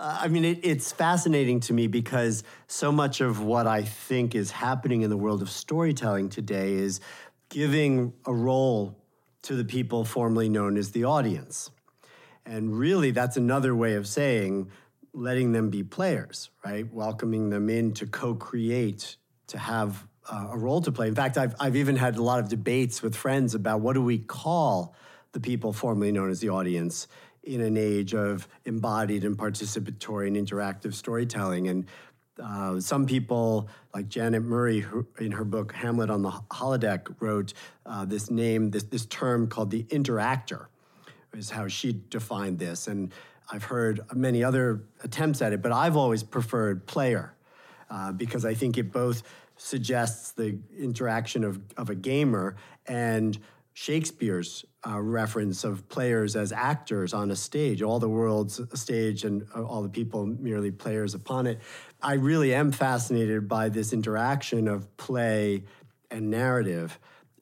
I 0.00 0.28
mean, 0.28 0.44
it, 0.44 0.60
it's 0.62 0.92
fascinating 0.92 1.60
to 1.60 1.72
me 1.72 1.86
because 1.86 2.44
so 2.66 2.92
much 2.92 3.20
of 3.20 3.40
what 3.42 3.66
I 3.66 3.82
think 3.82 4.34
is 4.34 4.50
happening 4.50 5.02
in 5.02 5.10
the 5.10 5.16
world 5.16 5.42
of 5.42 5.50
storytelling 5.50 6.28
today 6.28 6.74
is 6.74 7.00
giving 7.48 8.12
a 8.24 8.32
role 8.32 8.96
to 9.42 9.54
the 9.54 9.64
people 9.64 10.04
formerly 10.04 10.48
known 10.48 10.76
as 10.76 10.92
the 10.92 11.04
audience. 11.04 11.70
And 12.46 12.76
really, 12.76 13.10
that's 13.10 13.36
another 13.36 13.74
way 13.74 13.94
of 13.94 14.06
saying 14.06 14.70
letting 15.14 15.52
them 15.52 15.70
be 15.70 15.82
players, 15.82 16.50
right? 16.64 16.90
Welcoming 16.92 17.50
them 17.50 17.68
in 17.68 17.92
to 17.94 18.06
co 18.06 18.34
create, 18.34 19.16
to 19.48 19.58
have 19.58 20.06
uh, 20.30 20.48
a 20.52 20.58
role 20.58 20.80
to 20.80 20.92
play. 20.92 21.08
In 21.08 21.14
fact, 21.14 21.36
I've, 21.36 21.54
I've 21.60 21.76
even 21.76 21.96
had 21.96 22.16
a 22.16 22.22
lot 22.22 22.40
of 22.40 22.48
debates 22.48 23.02
with 23.02 23.14
friends 23.14 23.54
about 23.54 23.80
what 23.80 23.94
do 23.94 24.02
we 24.02 24.18
call 24.18 24.94
the 25.32 25.40
people 25.40 25.72
formerly 25.72 26.12
known 26.12 26.30
as 26.30 26.40
the 26.40 26.50
audience 26.50 27.08
in 27.42 27.60
an 27.60 27.76
age 27.76 28.14
of 28.14 28.46
embodied 28.64 29.24
and 29.24 29.36
participatory 29.36 30.28
and 30.28 30.36
interactive 30.36 30.94
storytelling. 30.94 31.68
And 31.68 31.86
uh, 32.42 32.80
some 32.80 33.06
people, 33.06 33.68
like 33.94 34.08
Janet 34.08 34.42
Murray, 34.42 34.80
who, 34.80 35.06
in 35.18 35.32
her 35.32 35.44
book 35.44 35.72
Hamlet 35.72 36.10
on 36.10 36.22
the 36.22 36.30
Holodeck, 36.30 37.14
wrote 37.20 37.52
uh, 37.84 38.04
this 38.04 38.30
name, 38.30 38.70
this, 38.70 38.84
this 38.84 39.06
term 39.06 39.48
called 39.48 39.70
the 39.70 39.82
interactor, 39.84 40.66
is 41.34 41.50
how 41.50 41.66
she 41.66 42.00
defined 42.10 42.58
this. 42.58 42.86
And 42.86 43.12
I've 43.52 43.64
heard 43.64 44.00
many 44.14 44.42
other 44.42 44.84
attempts 45.04 45.42
at 45.42 45.52
it, 45.52 45.60
but 45.60 45.72
I've 45.72 45.96
always 45.96 46.22
preferred 46.22 46.86
player 46.86 47.34
uh, 47.90 48.10
because 48.12 48.46
I 48.46 48.54
think 48.54 48.78
it 48.78 48.90
both 48.90 49.22
suggests 49.58 50.32
the 50.32 50.58
interaction 50.78 51.44
of, 51.44 51.60
of 51.76 51.90
a 51.90 51.94
gamer 51.94 52.56
and 52.86 53.38
Shakespeare's 53.74 54.64
uh, 54.86 55.00
reference 55.00 55.64
of 55.64 55.86
players 55.90 56.34
as 56.34 56.50
actors 56.50 57.12
on 57.12 57.30
a 57.30 57.36
stage, 57.36 57.82
all 57.82 57.98
the 57.98 58.08
world's 58.08 58.58
a 58.58 58.76
stage 58.76 59.24
and 59.24 59.46
uh, 59.54 59.62
all 59.62 59.82
the 59.82 59.88
people 59.88 60.24
merely 60.24 60.70
players 60.70 61.14
upon 61.14 61.46
it. 61.46 61.60
I 62.02 62.14
really 62.14 62.54
am 62.54 62.72
fascinated 62.72 63.48
by 63.48 63.68
this 63.68 63.92
interaction 63.92 64.66
of 64.66 64.94
play 64.96 65.64
and 66.10 66.30
narrative. 66.30 66.98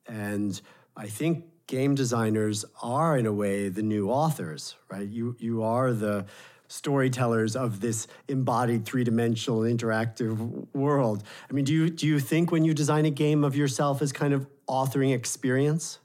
And 0.06 0.60
I 0.96 1.06
think 1.06 1.46
game 1.70 1.94
designers 1.94 2.64
are 2.83 3.16
in 3.16 3.26
a 3.26 3.33
way 3.33 3.68
the 3.68 3.83
new 3.83 4.11
authors, 4.11 4.74
right? 4.90 5.09
You 5.09 5.37
you 5.38 5.62
are 5.62 5.92
the 5.92 6.26
storytellers 6.66 7.56
of 7.56 7.80
this 7.80 8.06
embodied 8.28 8.85
three-dimensional 8.85 9.61
interactive 9.61 10.66
world. 10.74 11.22
I 11.48 11.52
mean, 11.52 11.64
do 11.64 11.72
you 11.72 11.88
do 11.88 12.06
you 12.06 12.18
think 12.18 12.50
when 12.50 12.64
you 12.64 12.74
design 12.74 13.06
a 13.06 13.11
game 13.11 13.44
of 13.44 13.56
yourself 13.56 14.02
as 14.02 14.12
kind 14.12 14.35
of 14.35 14.46
authoring 14.68 15.14
experience? 15.14 16.00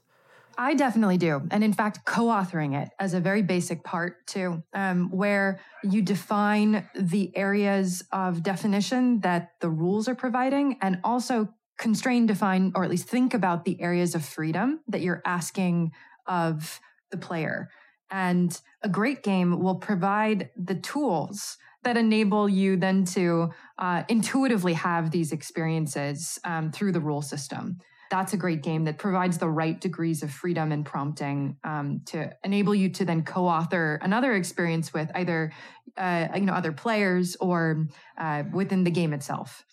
I 0.58 0.74
definitely 0.74 1.18
do. 1.18 1.42
And 1.50 1.62
in 1.62 1.72
fact, 1.72 2.04
co 2.04 2.26
authoring 2.26 2.80
it 2.80 2.88
as 2.98 3.12
a 3.12 3.20
very 3.20 3.42
basic 3.42 3.84
part, 3.84 4.26
too, 4.26 4.62
um, 4.72 5.10
where 5.10 5.60
you 5.84 6.00
define 6.00 6.88
the 6.94 7.36
areas 7.36 8.02
of 8.10 8.42
definition 8.42 9.20
that 9.20 9.52
the 9.60 9.68
rules 9.68 10.08
are 10.08 10.14
providing 10.14 10.78
and 10.80 10.98
also 11.04 11.48
constrain, 11.78 12.26
define, 12.26 12.72
or 12.74 12.84
at 12.84 12.90
least 12.90 13.08
think 13.08 13.34
about 13.34 13.64
the 13.64 13.80
areas 13.80 14.14
of 14.14 14.24
freedom 14.24 14.80
that 14.88 15.00
you're 15.00 15.22
asking 15.24 15.92
of 16.26 16.80
the 17.10 17.16
player. 17.16 17.68
And 18.10 18.58
a 18.82 18.88
great 18.88 19.22
game 19.22 19.60
will 19.60 19.76
provide 19.76 20.50
the 20.56 20.76
tools 20.76 21.58
that 21.82 21.96
enable 21.96 22.48
you 22.48 22.76
then 22.76 23.04
to 23.04 23.50
uh, 23.78 24.02
intuitively 24.08 24.72
have 24.74 25.10
these 25.10 25.32
experiences 25.32 26.38
um, 26.44 26.70
through 26.70 26.92
the 26.92 27.00
rule 27.00 27.22
system. 27.22 27.78
That's 28.10 28.32
a 28.32 28.36
great 28.36 28.62
game 28.62 28.84
that 28.84 28.98
provides 28.98 29.38
the 29.38 29.48
right 29.48 29.80
degrees 29.80 30.22
of 30.22 30.30
freedom 30.30 30.70
and 30.72 30.84
prompting 30.84 31.56
um, 31.64 32.02
to 32.06 32.32
enable 32.44 32.74
you 32.74 32.88
to 32.90 33.04
then 33.04 33.22
co-author 33.22 33.98
another 34.02 34.34
experience 34.34 34.92
with 34.92 35.10
either 35.14 35.52
uh, 35.96 36.28
you 36.34 36.42
know 36.42 36.52
other 36.52 36.72
players 36.72 37.36
or 37.40 37.86
uh, 38.18 38.44
within 38.52 38.84
the 38.84 38.90
game 38.90 39.12
itself. 39.12 39.64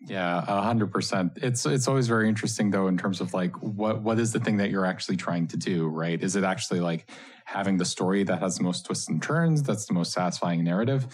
Yeah, 0.00 0.42
hundred 0.42 0.92
percent. 0.92 1.32
It's 1.42 1.66
it's 1.66 1.88
always 1.88 2.06
very 2.06 2.28
interesting 2.28 2.70
though 2.70 2.86
in 2.86 2.96
terms 2.96 3.20
of 3.20 3.34
like 3.34 3.52
what 3.60 4.00
what 4.02 4.18
is 4.20 4.32
the 4.32 4.38
thing 4.38 4.56
that 4.58 4.70
you're 4.70 4.86
actually 4.86 5.16
trying 5.16 5.48
to 5.48 5.56
do, 5.56 5.88
right? 5.88 6.22
Is 6.22 6.36
it 6.36 6.44
actually 6.44 6.80
like 6.80 7.10
having 7.46 7.78
the 7.78 7.84
story 7.84 8.22
that 8.22 8.38
has 8.40 8.56
the 8.56 8.62
most 8.62 8.86
twists 8.86 9.08
and 9.08 9.20
turns, 9.20 9.62
that's 9.62 9.86
the 9.86 9.94
most 9.94 10.12
satisfying 10.12 10.62
narrative? 10.62 11.06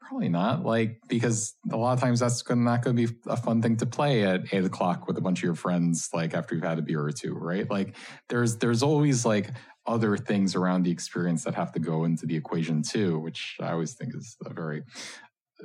Probably 0.00 0.28
not. 0.28 0.64
Like 0.64 0.98
because 1.08 1.54
a 1.70 1.76
lot 1.76 1.92
of 1.92 2.00
times 2.00 2.18
that's 2.18 2.42
gonna, 2.42 2.62
not 2.62 2.82
going 2.82 2.96
to 2.96 3.06
be 3.06 3.16
a 3.28 3.36
fun 3.36 3.62
thing 3.62 3.76
to 3.76 3.86
play 3.86 4.24
at 4.24 4.52
eight 4.52 4.64
o'clock 4.64 5.06
with 5.06 5.16
a 5.18 5.20
bunch 5.20 5.38
of 5.38 5.44
your 5.44 5.54
friends, 5.54 6.08
like 6.12 6.34
after 6.34 6.54
you've 6.56 6.64
had 6.64 6.80
a 6.80 6.82
beer 6.82 7.00
or 7.00 7.12
two, 7.12 7.34
right? 7.34 7.70
Like 7.70 7.94
there's 8.28 8.56
there's 8.56 8.82
always 8.82 9.24
like 9.24 9.50
other 9.86 10.16
things 10.16 10.54
around 10.56 10.82
the 10.82 10.90
experience 10.90 11.44
that 11.44 11.54
have 11.54 11.72
to 11.72 11.78
go 11.78 12.04
into 12.04 12.26
the 12.26 12.36
equation 12.36 12.82
too, 12.82 13.20
which 13.20 13.56
I 13.60 13.70
always 13.70 13.94
think 13.94 14.14
is 14.16 14.36
a 14.44 14.52
very 14.52 14.82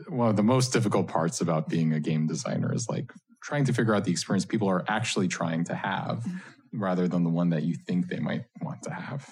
one 0.08 0.30
of 0.30 0.36
the 0.36 0.44
most 0.44 0.74
difficult 0.74 1.08
parts 1.08 1.42
about 1.42 1.70
being 1.70 1.94
a 1.94 2.00
game 2.00 2.28
designer 2.28 2.74
is 2.74 2.88
like 2.90 3.12
trying 3.42 3.66
to 3.66 3.74
figure 3.74 3.96
out 3.96 4.04
the 4.04 4.12
experience 4.12 4.46
people 4.46 4.68
are 4.68 4.84
actually 4.88 5.28
trying 5.28 5.64
to 5.66 5.76
have 5.76 6.20
mm-hmm. 6.20 6.80
rather 6.80 7.08
than 7.08 7.24
the 7.24 7.30
one 7.30 7.50
that 7.50 7.64
you 7.64 7.76
think 7.76 8.08
they 8.08 8.20
might 8.20 8.46
want 8.62 8.82
to 8.84 8.92
have. 8.92 9.30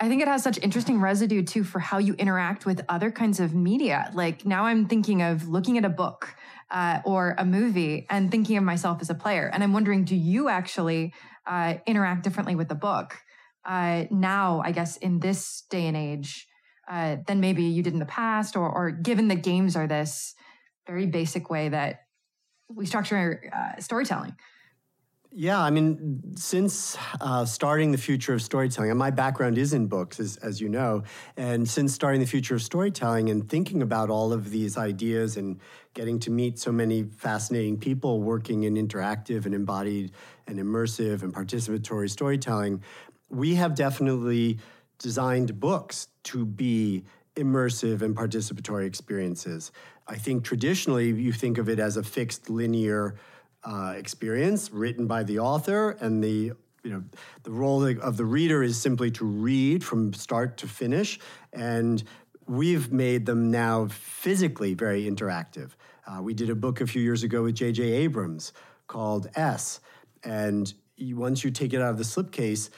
I 0.00 0.08
think 0.08 0.22
it 0.22 0.28
has 0.28 0.42
such 0.42 0.58
interesting 0.58 1.00
residue 1.00 1.42
too 1.42 1.64
for 1.64 1.78
how 1.78 1.98
you 1.98 2.14
interact 2.14 2.66
with 2.66 2.84
other 2.88 3.10
kinds 3.10 3.40
of 3.40 3.54
media. 3.54 4.10
Like 4.12 4.44
now 4.44 4.64
I'm 4.64 4.86
thinking 4.86 5.22
of 5.22 5.48
looking 5.48 5.78
at 5.78 5.84
a 5.84 5.88
book 5.88 6.34
uh, 6.70 7.00
or 7.04 7.34
a 7.38 7.44
movie 7.44 8.06
and 8.10 8.30
thinking 8.30 8.56
of 8.56 8.64
myself 8.64 8.98
as 9.00 9.08
a 9.08 9.14
player. 9.14 9.48
And 9.52 9.62
I'm 9.62 9.72
wondering, 9.72 10.04
do 10.04 10.16
you 10.16 10.48
actually 10.48 11.14
uh, 11.46 11.74
interact 11.86 12.24
differently 12.24 12.56
with 12.56 12.68
the 12.68 12.74
book 12.74 13.16
uh, 13.64 14.04
now, 14.10 14.60
I 14.64 14.72
guess, 14.72 14.96
in 14.96 15.20
this 15.20 15.62
day 15.70 15.86
and 15.86 15.96
age 15.96 16.48
uh, 16.88 17.16
than 17.26 17.40
maybe 17.40 17.64
you 17.64 17.82
did 17.82 17.92
in 17.92 17.98
the 17.98 18.06
past, 18.06 18.56
or, 18.56 18.68
or 18.68 18.90
given 18.90 19.28
that 19.28 19.42
games 19.42 19.76
are 19.76 19.86
this 19.86 20.34
very 20.86 21.06
basic 21.06 21.50
way 21.50 21.68
that 21.68 22.00
we 22.68 22.86
structure 22.86 23.50
uh, 23.52 23.80
storytelling? 23.80 24.34
Yeah, 25.36 25.60
I 25.60 25.70
mean, 25.70 26.22
since 26.36 26.96
uh, 27.20 27.44
starting 27.44 27.90
the 27.90 27.98
future 27.98 28.34
of 28.34 28.40
storytelling, 28.40 28.90
and 28.90 28.98
my 28.98 29.10
background 29.10 29.58
is 29.58 29.72
in 29.72 29.88
books, 29.88 30.20
as, 30.20 30.36
as 30.36 30.60
you 30.60 30.68
know, 30.68 31.02
and 31.36 31.68
since 31.68 31.92
starting 31.92 32.20
the 32.20 32.26
future 32.26 32.54
of 32.54 32.62
storytelling 32.62 33.30
and 33.30 33.48
thinking 33.48 33.82
about 33.82 34.10
all 34.10 34.32
of 34.32 34.50
these 34.50 34.78
ideas 34.78 35.36
and 35.36 35.58
getting 35.92 36.20
to 36.20 36.30
meet 36.30 36.60
so 36.60 36.70
many 36.70 37.02
fascinating 37.02 37.76
people 37.76 38.22
working 38.22 38.62
in 38.62 38.74
interactive 38.74 39.44
and 39.44 39.56
embodied 39.56 40.12
and 40.46 40.60
immersive 40.60 41.24
and 41.24 41.34
participatory 41.34 42.08
storytelling, 42.08 42.80
we 43.28 43.56
have 43.56 43.74
definitely 43.74 44.60
designed 45.00 45.58
books 45.58 46.06
to 46.24 46.44
be 46.44 47.04
immersive 47.36 48.02
and 48.02 48.14
participatory 48.16 48.86
experiences. 48.86 49.72
I 50.06 50.16
think 50.16 50.44
traditionally 50.44 51.08
you 51.08 51.32
think 51.32 51.58
of 51.58 51.68
it 51.68 51.78
as 51.78 51.96
a 51.96 52.02
fixed 52.02 52.50
linear 52.50 53.16
uh, 53.64 53.94
experience 53.96 54.70
written 54.70 55.06
by 55.06 55.22
the 55.22 55.38
author 55.38 55.92
and 56.00 56.22
the 56.22 56.52
you 56.82 56.90
know 56.90 57.02
the 57.44 57.50
role 57.50 57.82
of 58.00 58.18
the 58.18 58.26
reader 58.26 58.62
is 58.62 58.78
simply 58.78 59.10
to 59.12 59.24
read 59.24 59.82
from 59.82 60.12
start 60.12 60.58
to 60.58 60.68
finish. 60.68 61.18
And 61.52 62.04
we've 62.46 62.92
made 62.92 63.24
them 63.24 63.50
now 63.50 63.86
physically 63.86 64.74
very 64.74 65.04
interactive. 65.04 65.70
Uh, 66.06 66.20
we 66.20 66.34
did 66.34 66.50
a 66.50 66.54
book 66.54 66.82
a 66.82 66.86
few 66.86 67.00
years 67.00 67.22
ago 67.22 67.44
with 67.44 67.54
J.J. 67.54 67.82
Abrams 67.82 68.52
called 68.86 69.30
s. 69.34 69.80
And 70.22 70.74
once 70.98 71.42
you 71.42 71.50
take 71.50 71.72
it 71.72 71.80
out 71.80 71.90
of 71.90 71.98
the 71.98 72.04
slipcase 72.04 72.68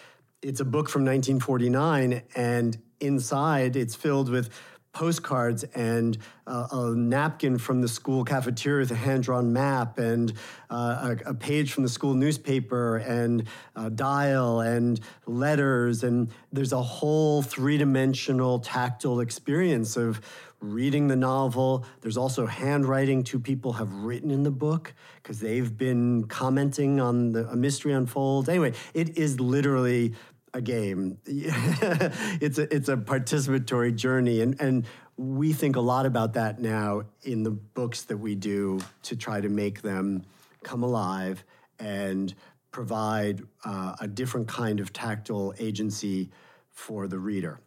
it's 0.42 0.60
a 0.60 0.64
book 0.64 0.88
from 0.88 1.02
1949 1.02 2.22
and 2.36 2.78
inside 3.00 3.76
it's 3.76 3.94
filled 3.94 4.30
with 4.30 4.50
postcards 4.96 5.62
and 5.74 6.16
uh, 6.46 6.68
a 6.72 6.94
napkin 6.96 7.58
from 7.58 7.82
the 7.82 7.88
school 7.88 8.24
cafeteria 8.24 8.80
with 8.80 8.90
a 8.90 8.94
hand-drawn 8.94 9.52
map 9.52 9.98
and 9.98 10.32
uh, 10.70 11.14
a, 11.26 11.30
a, 11.30 11.34
page 11.34 11.70
from 11.72 11.82
the 11.82 11.88
school 11.88 12.14
newspaper 12.14 12.96
and 12.96 13.46
a 13.74 13.90
dial 13.90 14.60
and 14.60 14.98
letters. 15.26 16.02
And 16.02 16.30
there's 16.50 16.72
a 16.72 16.80
whole 16.80 17.42
three-dimensional 17.42 18.60
tactile 18.60 19.20
experience 19.20 19.98
of 19.98 20.18
reading 20.60 21.08
the 21.08 21.16
novel. 21.16 21.84
There's 22.00 22.16
also 22.16 22.46
handwriting 22.46 23.22
two 23.22 23.38
people 23.38 23.74
have 23.74 23.92
written 23.92 24.30
in 24.30 24.44
the 24.44 24.50
book 24.50 24.94
because 25.22 25.40
they've 25.40 25.76
been 25.76 26.24
commenting 26.24 27.00
on 27.00 27.32
the, 27.32 27.46
a 27.48 27.56
mystery 27.56 27.92
unfolds 27.92 28.48
anyway 28.48 28.72
it 28.94 29.18
is 29.18 29.40
literally 29.40 30.14
a 30.56 30.62
game. 30.62 31.18
it's 31.26 32.58
a 32.58 32.74
it's 32.74 32.88
a 32.88 32.96
participatory 32.96 33.94
journey, 33.94 34.40
and 34.40 34.60
and 34.60 34.86
we 35.16 35.52
think 35.52 35.76
a 35.76 35.80
lot 35.80 36.06
about 36.06 36.32
that 36.32 36.60
now 36.60 37.02
in 37.22 37.42
the 37.42 37.50
books 37.50 38.02
that 38.04 38.16
we 38.16 38.34
do 38.34 38.80
to 39.02 39.16
try 39.16 39.40
to 39.40 39.48
make 39.48 39.82
them 39.82 40.24
come 40.62 40.82
alive 40.82 41.44
and 41.78 42.34
provide 42.70 43.42
uh, 43.64 43.94
a 44.00 44.08
different 44.08 44.48
kind 44.48 44.80
of 44.80 44.92
tactile 44.92 45.54
agency 45.58 46.30
for 46.70 47.06
the 47.06 47.18
reader. 47.18 47.60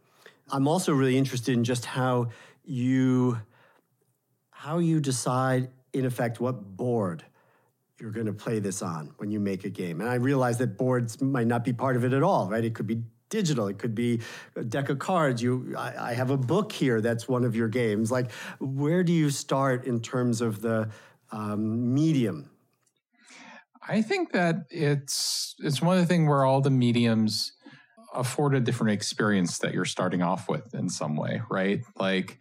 I'm 0.51 0.67
also 0.67 0.93
really 0.93 1.17
interested 1.17 1.53
in 1.53 1.63
just 1.63 1.85
how 1.85 2.29
you 2.63 3.39
how 4.49 4.79
you 4.79 4.99
decide 4.99 5.69
in 5.93 6.05
effect 6.05 6.39
what 6.39 6.75
board 6.75 7.23
you're 7.99 8.11
going 8.11 8.25
to 8.25 8.33
play 8.33 8.59
this 8.59 8.81
on 8.81 9.13
when 9.17 9.31
you 9.31 9.39
make 9.39 9.65
a 9.65 9.69
game. 9.69 10.01
And 10.01 10.09
I 10.09 10.15
realize 10.15 10.57
that 10.59 10.77
boards 10.77 11.21
might 11.21 11.47
not 11.47 11.63
be 11.63 11.73
part 11.73 11.95
of 11.95 12.03
it 12.03 12.13
at 12.13 12.23
all, 12.23 12.49
right? 12.49 12.63
It 12.63 12.73
could 12.75 12.87
be 12.87 13.03
digital. 13.29 13.67
It 13.67 13.77
could 13.77 13.93
be 13.93 14.21
a 14.55 14.63
deck 14.63 14.89
of 14.89 14.99
cards. 14.99 15.41
You, 15.41 15.75
I, 15.77 16.11
I, 16.11 16.13
have 16.13 16.31
a 16.31 16.37
book 16.37 16.71
here 16.71 16.99
that's 16.99 17.27
one 17.27 17.43
of 17.43 17.55
your 17.55 17.67
games. 17.67 18.11
Like, 18.11 18.31
where 18.59 19.03
do 19.03 19.13
you 19.13 19.29
start 19.29 19.85
in 19.85 20.01
terms 20.01 20.41
of 20.41 20.61
the 20.61 20.89
um, 21.31 21.93
medium? 21.93 22.49
I 23.87 24.01
think 24.01 24.33
that 24.33 24.65
it's 24.69 25.55
it's 25.59 25.81
one 25.81 25.97
of 25.97 26.01
the 26.01 26.07
things 26.07 26.27
where 26.27 26.45
all 26.45 26.61
the 26.61 26.69
mediums 26.69 27.53
afford 28.13 28.55
a 28.55 28.59
different 28.59 28.91
experience 28.93 29.59
that 29.59 29.73
you're 29.73 29.85
starting 29.85 30.21
off 30.21 30.49
with 30.49 30.73
in 30.73 30.89
some 30.89 31.15
way, 31.15 31.41
right? 31.49 31.81
Like 31.95 32.39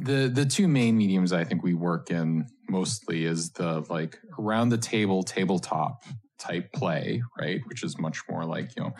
the 0.00 0.30
the 0.32 0.44
two 0.44 0.68
main 0.68 0.96
mediums 0.96 1.32
I 1.32 1.44
think 1.44 1.62
we 1.62 1.74
work 1.74 2.10
in 2.10 2.46
mostly 2.68 3.24
is 3.24 3.50
the 3.52 3.84
like 3.88 4.18
around 4.38 4.70
the 4.70 4.78
table 4.78 5.22
tabletop 5.22 6.04
type 6.38 6.72
play, 6.72 7.22
right? 7.38 7.60
Which 7.66 7.82
is 7.82 7.98
much 7.98 8.20
more 8.28 8.44
like 8.44 8.76
you 8.76 8.82
know 8.82 8.94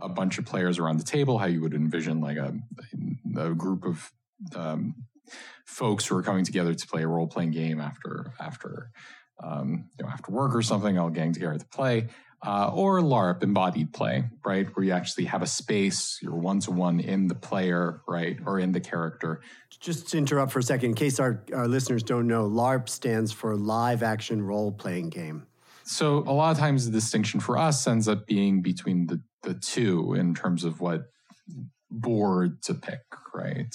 a 0.00 0.08
bunch 0.08 0.38
of 0.38 0.44
players 0.44 0.78
around 0.78 0.98
the 0.98 1.04
table, 1.04 1.38
how 1.38 1.46
you 1.46 1.60
would 1.60 1.74
envision 1.74 2.20
like 2.20 2.36
a, 2.36 2.54
a 3.38 3.54
group 3.54 3.84
of 3.84 4.12
um, 4.56 4.94
folks 5.64 6.06
who 6.06 6.16
are 6.16 6.22
coming 6.22 6.44
together 6.44 6.74
to 6.74 6.86
play 6.86 7.02
a 7.02 7.08
role 7.08 7.26
playing 7.26 7.52
game 7.52 7.80
after 7.80 8.32
after 8.40 8.90
um, 9.42 9.88
you 9.98 10.04
know 10.04 10.10
after 10.10 10.32
work 10.32 10.54
or 10.54 10.62
something, 10.62 10.98
I'll 10.98 11.10
gang 11.10 11.32
together 11.32 11.58
to 11.58 11.66
play 11.66 12.08
uh, 12.44 12.70
or 12.74 13.00
LARP, 13.00 13.42
embodied 13.42 13.92
play, 13.92 14.24
right? 14.44 14.66
Where 14.76 14.84
you 14.84 14.92
actually 14.92 15.24
have 15.24 15.42
a 15.42 15.46
space, 15.46 16.18
you're 16.20 16.34
one 16.34 16.60
to 16.60 16.70
one 16.70 17.00
in 17.00 17.26
the 17.26 17.34
player, 17.34 18.02
right? 18.06 18.38
Or 18.44 18.58
in 18.58 18.72
the 18.72 18.80
character. 18.80 19.40
Just 19.80 20.08
to 20.10 20.18
interrupt 20.18 20.52
for 20.52 20.58
a 20.58 20.62
second, 20.62 20.90
in 20.90 20.94
case 20.94 21.18
our, 21.18 21.42
our 21.54 21.66
listeners 21.66 22.02
don't 22.02 22.26
know, 22.26 22.48
LARP 22.48 22.88
stands 22.88 23.32
for 23.32 23.56
live 23.56 24.02
action 24.02 24.42
role 24.42 24.72
playing 24.72 25.08
game. 25.08 25.46
So 25.84 26.18
a 26.18 26.32
lot 26.32 26.50
of 26.50 26.58
times 26.58 26.86
the 26.86 26.92
distinction 26.92 27.40
for 27.40 27.58
us 27.58 27.86
ends 27.86 28.08
up 28.08 28.26
being 28.26 28.60
between 28.60 29.06
the, 29.06 29.20
the 29.42 29.54
two 29.54 30.14
in 30.14 30.34
terms 30.34 30.64
of 30.64 30.80
what 30.80 31.04
board 31.90 32.62
to 32.62 32.74
pick, 32.74 33.02
right? 33.34 33.74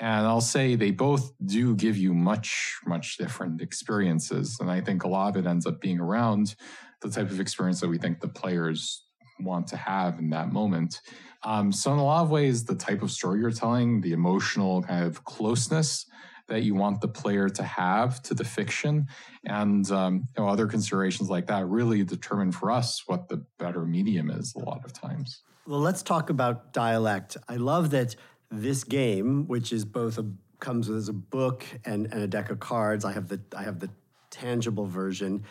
And 0.00 0.26
I'll 0.26 0.40
say 0.40 0.74
they 0.74 0.90
both 0.90 1.32
do 1.44 1.76
give 1.76 1.96
you 1.96 2.14
much, 2.14 2.76
much 2.86 3.16
different 3.16 3.60
experiences. 3.60 4.58
And 4.60 4.70
I 4.70 4.80
think 4.80 5.04
a 5.04 5.08
lot 5.08 5.36
of 5.36 5.44
it 5.44 5.48
ends 5.48 5.66
up 5.66 5.80
being 5.80 6.00
around 6.00 6.56
the 7.00 7.10
type 7.10 7.30
of 7.30 7.40
experience 7.40 7.80
that 7.80 7.88
we 7.88 7.98
think 7.98 8.20
the 8.20 8.28
players 8.28 9.04
want 9.40 9.66
to 9.68 9.76
have 9.76 10.18
in 10.18 10.30
that 10.30 10.52
moment. 10.52 11.00
Um, 11.44 11.70
so, 11.70 11.92
in 11.92 11.98
a 11.98 12.04
lot 12.04 12.22
of 12.22 12.30
ways, 12.30 12.64
the 12.64 12.74
type 12.74 13.02
of 13.02 13.10
story 13.10 13.40
you're 13.40 13.50
telling, 13.50 14.00
the 14.00 14.12
emotional 14.12 14.82
kind 14.82 15.04
of 15.04 15.24
closeness 15.24 16.06
that 16.48 16.62
you 16.62 16.74
want 16.74 17.00
the 17.00 17.08
player 17.08 17.48
to 17.48 17.62
have 17.62 18.22
to 18.22 18.34
the 18.34 18.44
fiction, 18.44 19.06
and 19.44 19.90
um, 19.90 20.26
you 20.36 20.42
know, 20.42 20.48
other 20.48 20.66
considerations 20.66 21.28
like 21.30 21.46
that 21.46 21.66
really 21.66 22.04
determine 22.04 22.52
for 22.52 22.70
us 22.70 23.02
what 23.06 23.28
the 23.28 23.44
better 23.58 23.84
medium 23.84 24.30
is 24.30 24.54
a 24.54 24.58
lot 24.58 24.84
of 24.84 24.92
times. 24.92 25.42
Well, 25.66 25.80
let's 25.80 26.02
talk 26.02 26.28
about 26.28 26.72
dialect. 26.74 27.36
I 27.48 27.56
love 27.56 27.90
that 27.90 28.16
this 28.50 28.84
game, 28.84 29.46
which 29.46 29.72
is 29.72 29.84
both 29.84 30.18
a 30.18 30.26
comes 30.60 30.88
as 30.88 31.08
a 31.08 31.12
book 31.12 31.64
and, 31.84 32.06
and 32.06 32.22
a 32.22 32.26
deck 32.26 32.50
of 32.50 32.58
cards. 32.58 33.04
I 33.04 33.12
have 33.12 33.28
the 33.28 33.40
I 33.56 33.62
have 33.64 33.80
the 33.80 33.90
tangible 34.30 34.86
version 34.86 35.44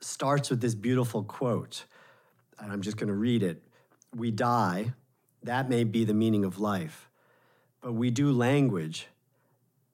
starts 0.00 0.50
with 0.50 0.60
this 0.60 0.74
beautiful 0.74 1.24
quote, 1.24 1.84
and 2.58 2.72
I'm 2.72 2.82
just 2.82 2.96
going 2.96 3.08
to 3.08 3.14
read 3.14 3.42
it. 3.42 3.62
We 4.14 4.30
die, 4.30 4.92
that 5.42 5.68
may 5.68 5.84
be 5.84 6.04
the 6.04 6.14
meaning 6.14 6.44
of 6.44 6.58
life, 6.58 7.08
but 7.80 7.94
we 7.94 8.10
do 8.10 8.30
language, 8.30 9.08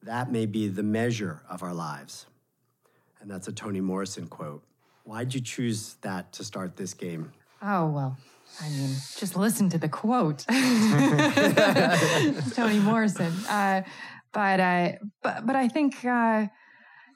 that 0.02 0.30
may 0.30 0.46
be 0.46 0.68
the 0.68 0.82
measure 0.82 1.42
of 1.48 1.62
our 1.62 1.74
lives. 1.74 2.26
And 3.20 3.30
that's 3.30 3.48
a 3.48 3.52
Toni 3.52 3.80
Morrison 3.80 4.26
quote. 4.26 4.62
Why'd 5.04 5.34
you 5.34 5.40
choose 5.40 5.94
that 6.02 6.32
to 6.34 6.44
start 6.44 6.76
this 6.76 6.92
game? 6.92 7.32
Oh, 7.62 7.88
well, 7.88 8.18
I 8.60 8.68
mean, 8.68 8.94
just 9.16 9.36
listen 9.36 9.68
to 9.70 9.78
the 9.78 9.88
quote. 9.88 10.44
Toni 12.54 12.78
Morrison. 12.78 13.32
Uh, 13.48 13.82
but, 14.32 14.60
uh, 14.60 14.92
but, 15.22 15.46
but 15.46 15.56
I 15.56 15.68
think. 15.68 16.04
Uh, 16.04 16.46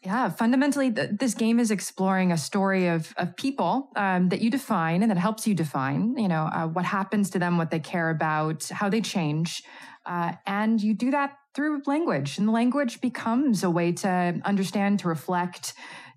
yeah, 0.05 0.29
fundamentally, 0.29 0.93
th- 0.93 1.11
this 1.19 1.35
game 1.35 1.59
is 1.59 1.73
exploring 1.73 2.31
a 2.31 2.39
story 2.39 2.87
of 2.87 3.13
of 3.17 3.37
people 3.37 3.91
um, 3.97 4.29
that 4.29 4.41
you 4.41 4.49
define 4.49 5.03
and 5.03 5.11
that 5.11 5.19
helps 5.19 5.45
you 5.45 5.55
define. 5.55 6.17
You 6.17 6.29
know 6.29 6.49
uh, 6.53 6.69
what 6.69 6.85
happens 6.85 7.31
to 7.31 7.41
them, 7.41 7.59
what 7.59 7.73
they 7.73 7.81
care 7.81 8.09
about, 8.09 8.69
how 8.69 8.89
they 8.89 9.01
change, 9.01 9.65
uh, 10.07 10.35
and 10.47 10.81
you 10.81 10.95
do 10.95 11.11
that 11.11 11.37
through 11.55 11.83
language. 11.87 12.39
And 12.39 12.47
the 12.47 12.53
language 12.53 13.01
becomes 13.01 13.65
a 13.65 13.71
way 13.71 13.93
to 13.93 14.41
understand, 14.45 15.01
to 15.01 15.09
reflect, 15.09 15.75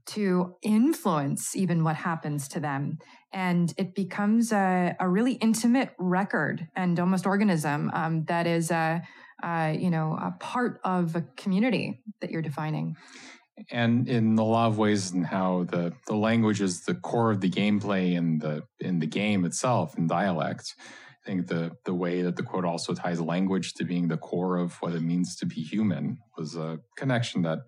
to 0.08 0.56
influence 0.62 1.56
even 1.56 1.84
what 1.84 1.96
happens 1.96 2.48
to 2.50 2.60
them. 2.60 2.98
And 3.34 3.74
it 3.78 3.96
becomes 3.96 4.52
a, 4.52 4.96
a 5.00 5.08
really 5.08 5.34
intimate 5.34 5.92
record 5.98 6.68
and 6.76 7.00
almost 7.00 7.26
organism 7.26 7.92
um, 7.94 8.26
that 8.26 8.48
is 8.48 8.72
a, 8.72 9.02
a 9.44 9.78
you 9.78 9.90
know 9.90 10.18
a 10.22 10.36
part 10.40 10.80
of 10.84 11.16
a 11.16 11.26
community 11.36 12.02
that 12.20 12.32
you're 12.32 12.42
defining 12.42 12.96
and 13.70 14.08
in 14.08 14.38
a 14.38 14.44
lot 14.44 14.68
of 14.68 14.78
ways 14.78 15.12
and 15.12 15.26
how 15.26 15.66
the 15.66 15.94
the 16.08 16.16
language 16.16 16.62
is 16.62 16.82
the 16.82 16.96
core 16.96 17.32
of 17.32 17.42
the 17.42 17.50
gameplay 17.50 18.14
in 18.14 18.40
the 18.40 18.64
in 18.80 19.00
the 19.00 19.08
game 19.08 19.46
itself 19.46 19.98
in 19.98 20.08
dialect 20.08 20.76
I 21.24 21.30
think 21.30 21.48
the 21.48 21.72
the 21.86 21.94
way 21.94 22.22
that 22.24 22.36
the 22.36 22.44
quote 22.44 22.66
also 22.66 22.94
ties 22.94 23.22
language 23.22 23.74
to 23.76 23.84
being 23.84 24.08
the 24.08 24.18
core 24.18 24.58
of 24.58 24.74
what 24.82 24.94
it 24.94 25.02
means 25.02 25.36
to 25.38 25.46
be 25.46 25.62
human 25.62 26.18
was 26.38 26.56
a 26.56 26.80
connection 26.98 27.44
that 27.44 27.60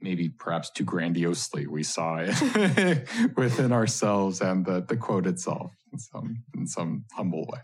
maybe 0.00 0.28
perhaps 0.28 0.70
too 0.70 0.84
grandiosely 0.84 1.66
we 1.66 1.82
saw 1.82 2.18
it 2.20 3.08
within 3.36 3.72
ourselves 3.72 4.40
and 4.40 4.64
the, 4.64 4.84
the 4.88 4.96
quote 4.96 5.26
itself 5.26 5.72
in 5.92 5.98
some 5.98 6.42
in 6.54 6.66
some 6.66 7.04
humble 7.12 7.46
way. 7.52 7.60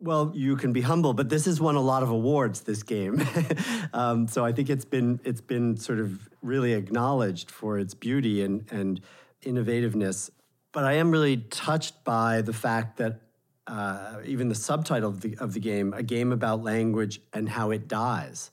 Well, 0.00 0.32
you 0.34 0.56
can 0.56 0.72
be 0.72 0.82
humble, 0.82 1.14
but 1.14 1.30
this 1.30 1.46
has 1.46 1.60
won 1.60 1.76
a 1.76 1.80
lot 1.80 2.02
of 2.02 2.10
awards. 2.10 2.62
This 2.62 2.82
game, 2.82 3.26
um, 3.94 4.28
so 4.28 4.44
I 4.44 4.52
think 4.52 4.68
it's 4.68 4.84
been 4.84 5.20
it's 5.24 5.40
been 5.40 5.76
sort 5.76 5.98
of 5.98 6.28
really 6.42 6.72
acknowledged 6.72 7.50
for 7.50 7.78
its 7.78 7.94
beauty 7.94 8.42
and 8.42 8.70
and 8.70 9.00
innovativeness. 9.42 10.30
But 10.72 10.84
I 10.84 10.94
am 10.94 11.10
really 11.10 11.38
touched 11.38 12.04
by 12.04 12.42
the 12.42 12.52
fact 12.52 12.98
that 12.98 13.20
uh, 13.66 14.16
even 14.24 14.48
the 14.48 14.54
subtitle 14.54 15.08
of 15.08 15.20
the 15.20 15.38
of 15.38 15.54
the 15.54 15.60
game, 15.60 15.94
a 15.94 16.02
game 16.02 16.32
about 16.32 16.62
language 16.62 17.20
and 17.32 17.48
how 17.48 17.70
it 17.70 17.88
dies, 17.88 18.50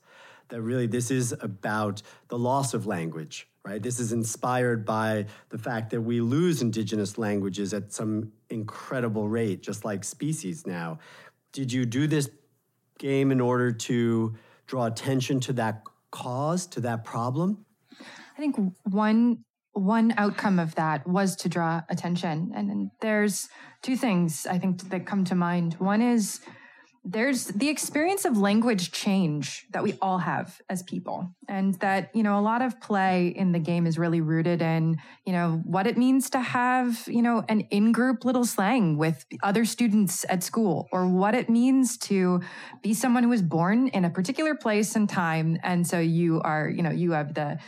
that 0.52 0.62
really 0.62 0.86
this 0.86 1.10
is 1.10 1.34
about 1.40 2.02
the 2.28 2.38
loss 2.38 2.74
of 2.74 2.86
language. 2.86 3.48
Right. 3.64 3.80
This 3.80 4.00
is 4.00 4.12
inspired 4.12 4.84
by 4.84 5.26
the 5.50 5.58
fact 5.58 5.90
that 5.90 6.00
we 6.00 6.20
lose 6.20 6.62
indigenous 6.62 7.16
languages 7.16 7.72
at 7.72 7.92
some 7.92 8.32
incredible 8.50 9.28
rate, 9.28 9.62
just 9.62 9.84
like 9.84 10.02
species 10.02 10.66
now 10.66 10.98
did 11.52 11.70
you 11.72 11.84
do 11.84 12.06
this 12.06 12.30
game 12.98 13.30
in 13.30 13.40
order 13.40 13.72
to 13.72 14.34
draw 14.66 14.86
attention 14.86 15.38
to 15.40 15.52
that 15.52 15.82
cause, 16.10 16.66
to 16.66 16.80
that 16.80 17.04
problem? 17.04 17.64
I 18.36 18.40
think 18.40 18.56
one 18.84 19.44
one 19.74 20.12
outcome 20.18 20.58
of 20.58 20.74
that 20.74 21.06
was 21.06 21.34
to 21.34 21.48
draw 21.48 21.80
attention. 21.88 22.52
And, 22.54 22.70
and 22.70 22.90
there's 23.00 23.48
two 23.80 23.96
things 23.96 24.46
I 24.46 24.58
think 24.58 24.86
that 24.90 25.06
come 25.06 25.24
to 25.24 25.34
mind. 25.34 25.74
One 25.74 26.02
is 26.02 26.40
there's 27.04 27.46
the 27.46 27.68
experience 27.68 28.24
of 28.24 28.36
language 28.38 28.92
change 28.92 29.66
that 29.70 29.82
we 29.82 29.98
all 30.00 30.18
have 30.18 30.60
as 30.68 30.82
people 30.82 31.34
and 31.48 31.74
that 31.74 32.10
you 32.14 32.22
know 32.22 32.38
a 32.38 32.40
lot 32.40 32.62
of 32.62 32.80
play 32.80 33.28
in 33.28 33.52
the 33.52 33.58
game 33.58 33.86
is 33.86 33.98
really 33.98 34.20
rooted 34.20 34.62
in 34.62 34.96
you 35.26 35.32
know 35.32 35.60
what 35.64 35.86
it 35.86 35.98
means 35.98 36.30
to 36.30 36.40
have 36.40 37.04
you 37.06 37.22
know 37.22 37.44
an 37.48 37.60
in-group 37.70 38.24
little 38.24 38.44
slang 38.44 38.96
with 38.96 39.24
other 39.42 39.64
students 39.64 40.24
at 40.28 40.42
school 40.42 40.88
or 40.92 41.06
what 41.06 41.34
it 41.34 41.48
means 41.48 41.96
to 41.96 42.40
be 42.82 42.94
someone 42.94 43.22
who 43.22 43.28
was 43.28 43.42
born 43.42 43.88
in 43.88 44.04
a 44.04 44.10
particular 44.10 44.54
place 44.54 44.94
and 44.94 45.08
time 45.08 45.58
and 45.62 45.86
so 45.86 45.98
you 45.98 46.40
are 46.42 46.68
you 46.68 46.82
know 46.82 46.90
you 46.90 47.12
have 47.12 47.34
the 47.34 47.58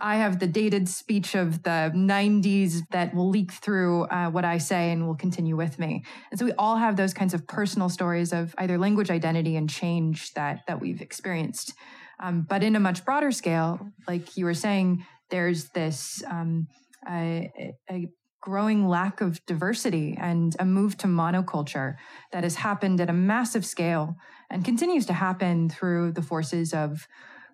i 0.00 0.16
have 0.16 0.38
the 0.38 0.46
dated 0.46 0.88
speech 0.88 1.34
of 1.34 1.62
the 1.62 1.90
90s 1.94 2.82
that 2.90 3.14
will 3.14 3.28
leak 3.28 3.52
through 3.52 4.04
uh, 4.04 4.28
what 4.30 4.44
i 4.44 4.58
say 4.58 4.90
and 4.90 5.06
will 5.06 5.16
continue 5.16 5.56
with 5.56 5.78
me 5.78 6.04
and 6.30 6.38
so 6.38 6.44
we 6.44 6.52
all 6.52 6.76
have 6.76 6.96
those 6.96 7.14
kinds 7.14 7.34
of 7.34 7.46
personal 7.46 7.88
stories 7.88 8.32
of 8.32 8.54
either 8.58 8.78
language 8.78 9.10
identity 9.10 9.56
and 9.56 9.70
change 9.70 10.34
that 10.34 10.66
that 10.66 10.80
we've 10.80 11.00
experienced. 11.00 11.74
Um, 12.20 12.46
but 12.48 12.62
in 12.62 12.76
a 12.76 12.80
much 12.80 13.04
broader 13.04 13.30
scale, 13.30 13.92
like 14.08 14.36
you 14.36 14.44
were 14.44 14.54
saying, 14.54 15.04
there's 15.30 15.68
this 15.70 16.22
um, 16.30 16.68
a, 17.08 17.50
a 17.90 18.08
growing 18.40 18.86
lack 18.86 19.20
of 19.20 19.44
diversity 19.46 20.16
and 20.20 20.54
a 20.60 20.64
move 20.64 20.96
to 20.96 21.06
monoculture 21.08 21.96
that 22.32 22.44
has 22.44 22.54
happened 22.54 23.00
at 23.00 23.10
a 23.10 23.12
massive 23.12 23.66
scale 23.66 24.16
and 24.50 24.64
continues 24.64 25.04
to 25.06 25.12
happen 25.12 25.68
through 25.68 26.12
the 26.12 26.22
forces 26.22 26.72
of 26.72 27.08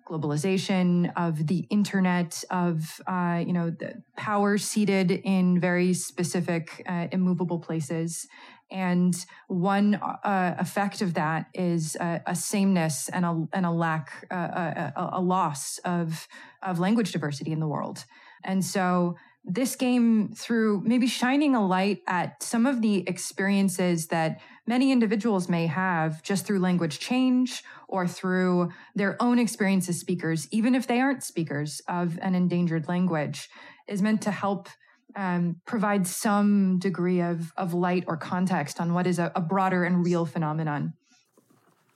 globalization, 0.07 1.11
of 1.15 1.47
the 1.47 1.67
internet, 1.69 2.43
of 2.49 3.01
uh, 3.07 3.43
you 3.45 3.53
know 3.53 3.69
the 3.69 4.03
power 4.17 4.57
seated 4.57 5.11
in 5.11 5.59
very 5.59 5.93
specific, 5.93 6.83
uh, 6.87 7.07
immovable 7.11 7.59
places. 7.59 8.27
And 8.71 9.15
one 9.47 9.95
uh, 9.95 10.55
effect 10.57 11.03
of 11.03 11.13
that 11.13 11.45
is 11.53 11.95
a, 11.97 12.21
a 12.25 12.35
sameness 12.35 13.07
and 13.07 13.23
a, 13.23 13.45
and 13.53 13.67
a 13.67 13.71
lack, 13.71 14.25
uh, 14.31 14.91
a, 14.95 15.09
a 15.13 15.21
loss 15.21 15.77
of, 15.85 16.27
of 16.63 16.79
language 16.79 17.11
diversity 17.11 17.51
in 17.51 17.59
the 17.59 17.67
world. 17.67 18.03
And 18.43 18.65
so 18.65 19.15
this 19.45 19.75
game 19.75 20.33
through 20.35 20.81
maybe 20.85 21.05
shining 21.05 21.53
a 21.53 21.65
light 21.65 22.01
at 22.07 22.41
some 22.41 22.65
of 22.65 22.81
the 22.81 23.07
experiences 23.07 24.07
that 24.07 24.39
many 24.65 24.91
individuals 24.91 25.49
may 25.49 25.67
have 25.67 26.23
just 26.23 26.45
through 26.45 26.59
language 26.59 26.99
change 26.99 27.63
or 27.93 28.07
through 28.07 28.71
their 28.95 29.15
own 29.21 29.37
experience 29.37 29.87
as 29.87 29.99
speakers, 29.99 30.47
even 30.49 30.73
if 30.73 30.87
they 30.87 30.99
aren't 30.99 31.23
speakers 31.23 31.79
of 31.87 32.17
an 32.23 32.33
endangered 32.33 32.87
language, 32.87 33.47
is 33.87 34.01
meant 34.01 34.19
to 34.23 34.31
help 34.31 34.67
um, 35.15 35.57
provide 35.67 36.07
some 36.07 36.79
degree 36.79 37.21
of, 37.21 37.53
of 37.55 37.75
light 37.75 38.03
or 38.07 38.17
context 38.17 38.81
on 38.81 38.95
what 38.95 39.05
is 39.05 39.19
a, 39.19 39.31
a 39.35 39.41
broader 39.41 39.83
and 39.83 40.03
real 40.03 40.25
phenomenon. 40.25 40.93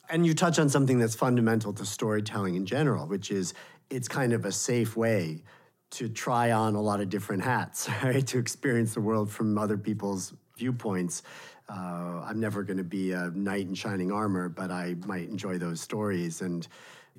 And 0.07 0.23
you 0.23 0.35
touch 0.35 0.59
on 0.59 0.69
something 0.69 0.99
that's 0.99 1.15
fundamental 1.15 1.73
to 1.73 1.83
storytelling 1.83 2.53
in 2.53 2.67
general, 2.67 3.07
which 3.07 3.31
is 3.31 3.55
it's 3.89 4.07
kind 4.07 4.33
of 4.33 4.45
a 4.45 4.51
safe 4.51 4.95
way 4.95 5.43
to 5.89 6.09
try 6.09 6.51
on 6.51 6.75
a 6.75 6.81
lot 6.81 7.01
of 7.01 7.09
different 7.09 7.41
hats, 7.41 7.89
right? 8.03 8.25
To 8.27 8.37
experience 8.37 8.93
the 8.93 9.01
world 9.01 9.31
from 9.31 9.57
other 9.57 9.79
people's 9.79 10.33
viewpoints. 10.57 11.23
Uh, 11.69 12.23
I'm 12.25 12.39
never 12.39 12.63
going 12.63 12.77
to 12.77 12.83
be 12.83 13.11
a 13.11 13.29
knight 13.33 13.67
in 13.67 13.75
shining 13.75 14.11
armor, 14.11 14.49
but 14.49 14.71
I 14.71 14.95
might 15.05 15.29
enjoy 15.29 15.57
those 15.57 15.81
stories. 15.81 16.41
And 16.41 16.67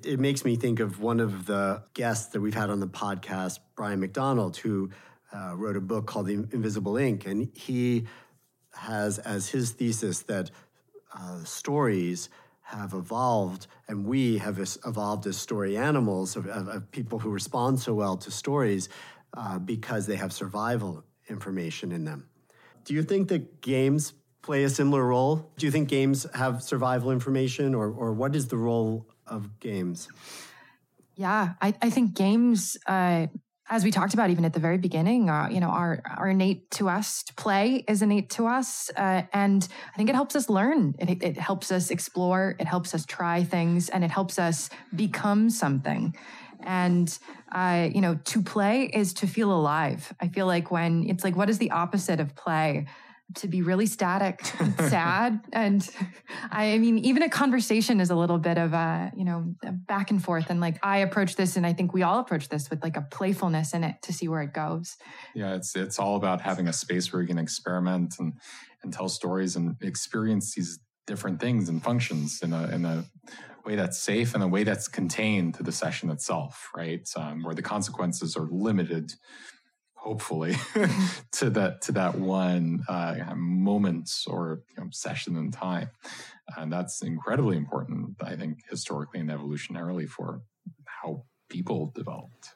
it 0.03 0.19
makes 0.19 0.43
me 0.43 0.55
think 0.55 0.79
of 0.79 1.01
one 1.01 1.19
of 1.19 1.45
the 1.45 1.83
guests 1.93 2.27
that 2.33 2.41
we've 2.41 2.53
had 2.53 2.69
on 2.69 2.79
the 2.79 2.87
podcast, 2.87 3.59
Brian 3.75 3.99
McDonald, 3.99 4.57
who 4.57 4.89
uh, 5.33 5.53
wrote 5.55 5.75
a 5.75 5.81
book 5.81 6.07
called 6.07 6.25
The 6.25 6.33
Invisible 6.33 6.97
Ink, 6.97 7.27
and 7.27 7.49
he 7.53 8.07
has 8.73 9.19
as 9.19 9.49
his 9.49 9.71
thesis 9.71 10.21
that 10.23 10.51
uh, 11.13 11.43
stories 11.43 12.29
have 12.61 12.93
evolved, 12.93 13.67
and 13.87 14.05
we 14.05 14.37
have 14.37 14.59
evolved 14.85 15.25
as 15.25 15.37
story 15.37 15.75
animals 15.75 16.35
of, 16.35 16.47
of, 16.47 16.67
of 16.67 16.91
people 16.91 17.19
who 17.19 17.29
respond 17.29 17.79
so 17.79 17.93
well 17.93 18.15
to 18.15 18.29
stories 18.29 18.89
uh, 19.35 19.57
because 19.57 20.05
they 20.05 20.15
have 20.15 20.31
survival 20.31 21.03
information 21.27 21.91
in 21.91 22.05
them. 22.05 22.27
Do 22.85 22.93
you 22.93 23.03
think 23.03 23.27
that 23.29 23.61
games 23.61 24.13
play 24.49 24.63
a 24.63 24.69
similar 24.69 25.05
role? 25.05 25.51
Do 25.57 25.67
you 25.67 25.71
think 25.71 25.89
games 25.89 26.25
have 26.33 26.63
survival 26.63 27.11
information, 27.11 27.75
or, 27.75 27.91
or 27.91 28.13
what 28.13 28.35
is 28.35 28.47
the 28.47 28.57
role 28.57 29.05
of 29.27 29.59
games? 29.59 30.07
Yeah, 31.13 31.53
I, 31.61 31.75
I 31.83 31.91
think 31.91 32.15
games 32.15 32.75
uh, 32.87 33.27
as 33.69 33.83
we 33.83 33.91
talked 33.91 34.15
about 34.15 34.31
even 34.31 34.45
at 34.45 34.53
the 34.53 34.59
very 34.59 34.79
beginning, 34.79 35.29
uh, 35.29 35.49
you 35.51 35.59
know, 35.59 35.69
our, 35.69 36.01
our 36.17 36.29
innate 36.29 36.71
to 36.71 36.89
us 36.89 37.21
to 37.25 37.33
play 37.35 37.85
is 37.87 38.01
innate 38.01 38.31
to 38.31 38.47
us. 38.47 38.89
Uh, 38.97 39.21
and 39.33 39.67
I 39.93 39.97
think 39.97 40.09
it 40.09 40.15
helps 40.15 40.35
us 40.35 40.49
learn. 40.49 40.95
It, 40.97 41.21
it 41.21 41.37
helps 41.37 41.71
us 41.71 41.91
explore. 41.91 42.55
It 42.59 42.65
helps 42.65 42.95
us 42.95 43.05
try 43.05 43.43
things 43.43 43.89
and 43.89 44.03
it 44.03 44.09
helps 44.09 44.39
us 44.39 44.71
become 44.95 45.51
something. 45.51 46.15
And, 46.63 47.07
uh, 47.51 47.89
you 47.93 48.01
know, 48.01 48.15
to 48.15 48.41
play 48.41 48.85
is 48.85 49.13
to 49.13 49.27
feel 49.27 49.51
alive. 49.53 50.11
I 50.19 50.27
feel 50.27 50.47
like 50.47 50.71
when 50.71 51.07
it's 51.07 51.23
like, 51.23 51.35
what 51.35 51.51
is 51.51 51.59
the 51.59 51.69
opposite 51.69 52.19
of 52.19 52.35
play? 52.35 52.87
To 53.35 53.47
be 53.47 53.61
really 53.61 53.85
static 53.85 54.41
and 54.59 54.75
sad 54.89 55.39
and 55.53 55.87
I, 56.51 56.77
mean 56.77 56.97
even 56.99 57.23
a 57.23 57.29
conversation 57.29 57.99
is 57.99 58.09
a 58.09 58.15
little 58.15 58.39
bit 58.39 58.57
of 58.57 58.73
a 58.73 59.11
you 59.15 59.25
know 59.25 59.55
a 59.63 59.71
back 59.71 60.11
and 60.11 60.23
forth 60.23 60.49
and 60.49 60.59
like 60.59 60.79
i 60.83 60.99
approach 60.99 61.35
this 61.35 61.55
and 61.55 61.65
i 61.65 61.73
think 61.73 61.93
we 61.93 62.03
all 62.03 62.19
approach 62.19 62.49
this 62.49 62.69
with 62.69 62.81
like 62.83 62.97
a 62.97 63.01
playfulness 63.01 63.73
in 63.73 63.83
it 63.83 64.01
to 64.01 64.13
see 64.13 64.27
where 64.27 64.41
it 64.41 64.53
goes. 64.53 64.97
Yeah 65.35 65.55
it's 65.55 65.75
it's 65.75 65.99
all 65.99 66.15
about 66.15 66.41
having 66.41 66.67
a 66.67 66.73
space 66.73 67.11
where 67.11 67.21
you 67.21 67.27
can 67.27 67.37
experiment 67.37 68.15
and 68.19 68.33
and 68.83 68.93
tell 68.93 69.09
stories 69.09 69.55
and 69.55 69.75
experience 69.81 70.55
these 70.55 70.79
different 71.05 71.39
things 71.39 71.69
and 71.69 71.83
functions 71.83 72.41
in 72.41 72.53
a 72.53 72.67
in 72.69 72.85
a 72.85 73.05
way 73.65 73.75
that's 73.75 73.99
safe 73.99 74.33
and 74.33 74.43
a 74.43 74.47
way 74.47 74.63
that's 74.63 74.87
contained 74.87 75.53
to 75.55 75.63
the 75.63 75.71
session 75.71 76.09
itself 76.09 76.69
right? 76.75 77.07
Um, 77.15 77.43
where 77.43 77.55
the 77.55 77.61
consequences 77.61 78.35
are 78.35 78.47
limited 78.49 79.13
hopefully 79.99 80.55
to 81.31 81.49
that 81.49 81.81
to 81.81 81.91
that 81.91 82.17
one 82.17 82.83
uh, 82.87 83.15
moment 83.35 84.09
or 84.27 84.61
you 84.77 84.83
know, 84.83 84.89
session 84.91 85.35
in 85.35 85.51
time. 85.51 85.89
And 86.57 86.71
that's 86.71 87.03
incredibly 87.03 87.57
important 87.57 88.15
i 88.21 88.35
think 88.35 88.59
historically 88.69 89.19
and 89.19 89.29
evolutionarily 89.29 90.07
for 90.07 90.41
how 90.85 91.23
people 91.49 91.91
developed. 91.93 92.55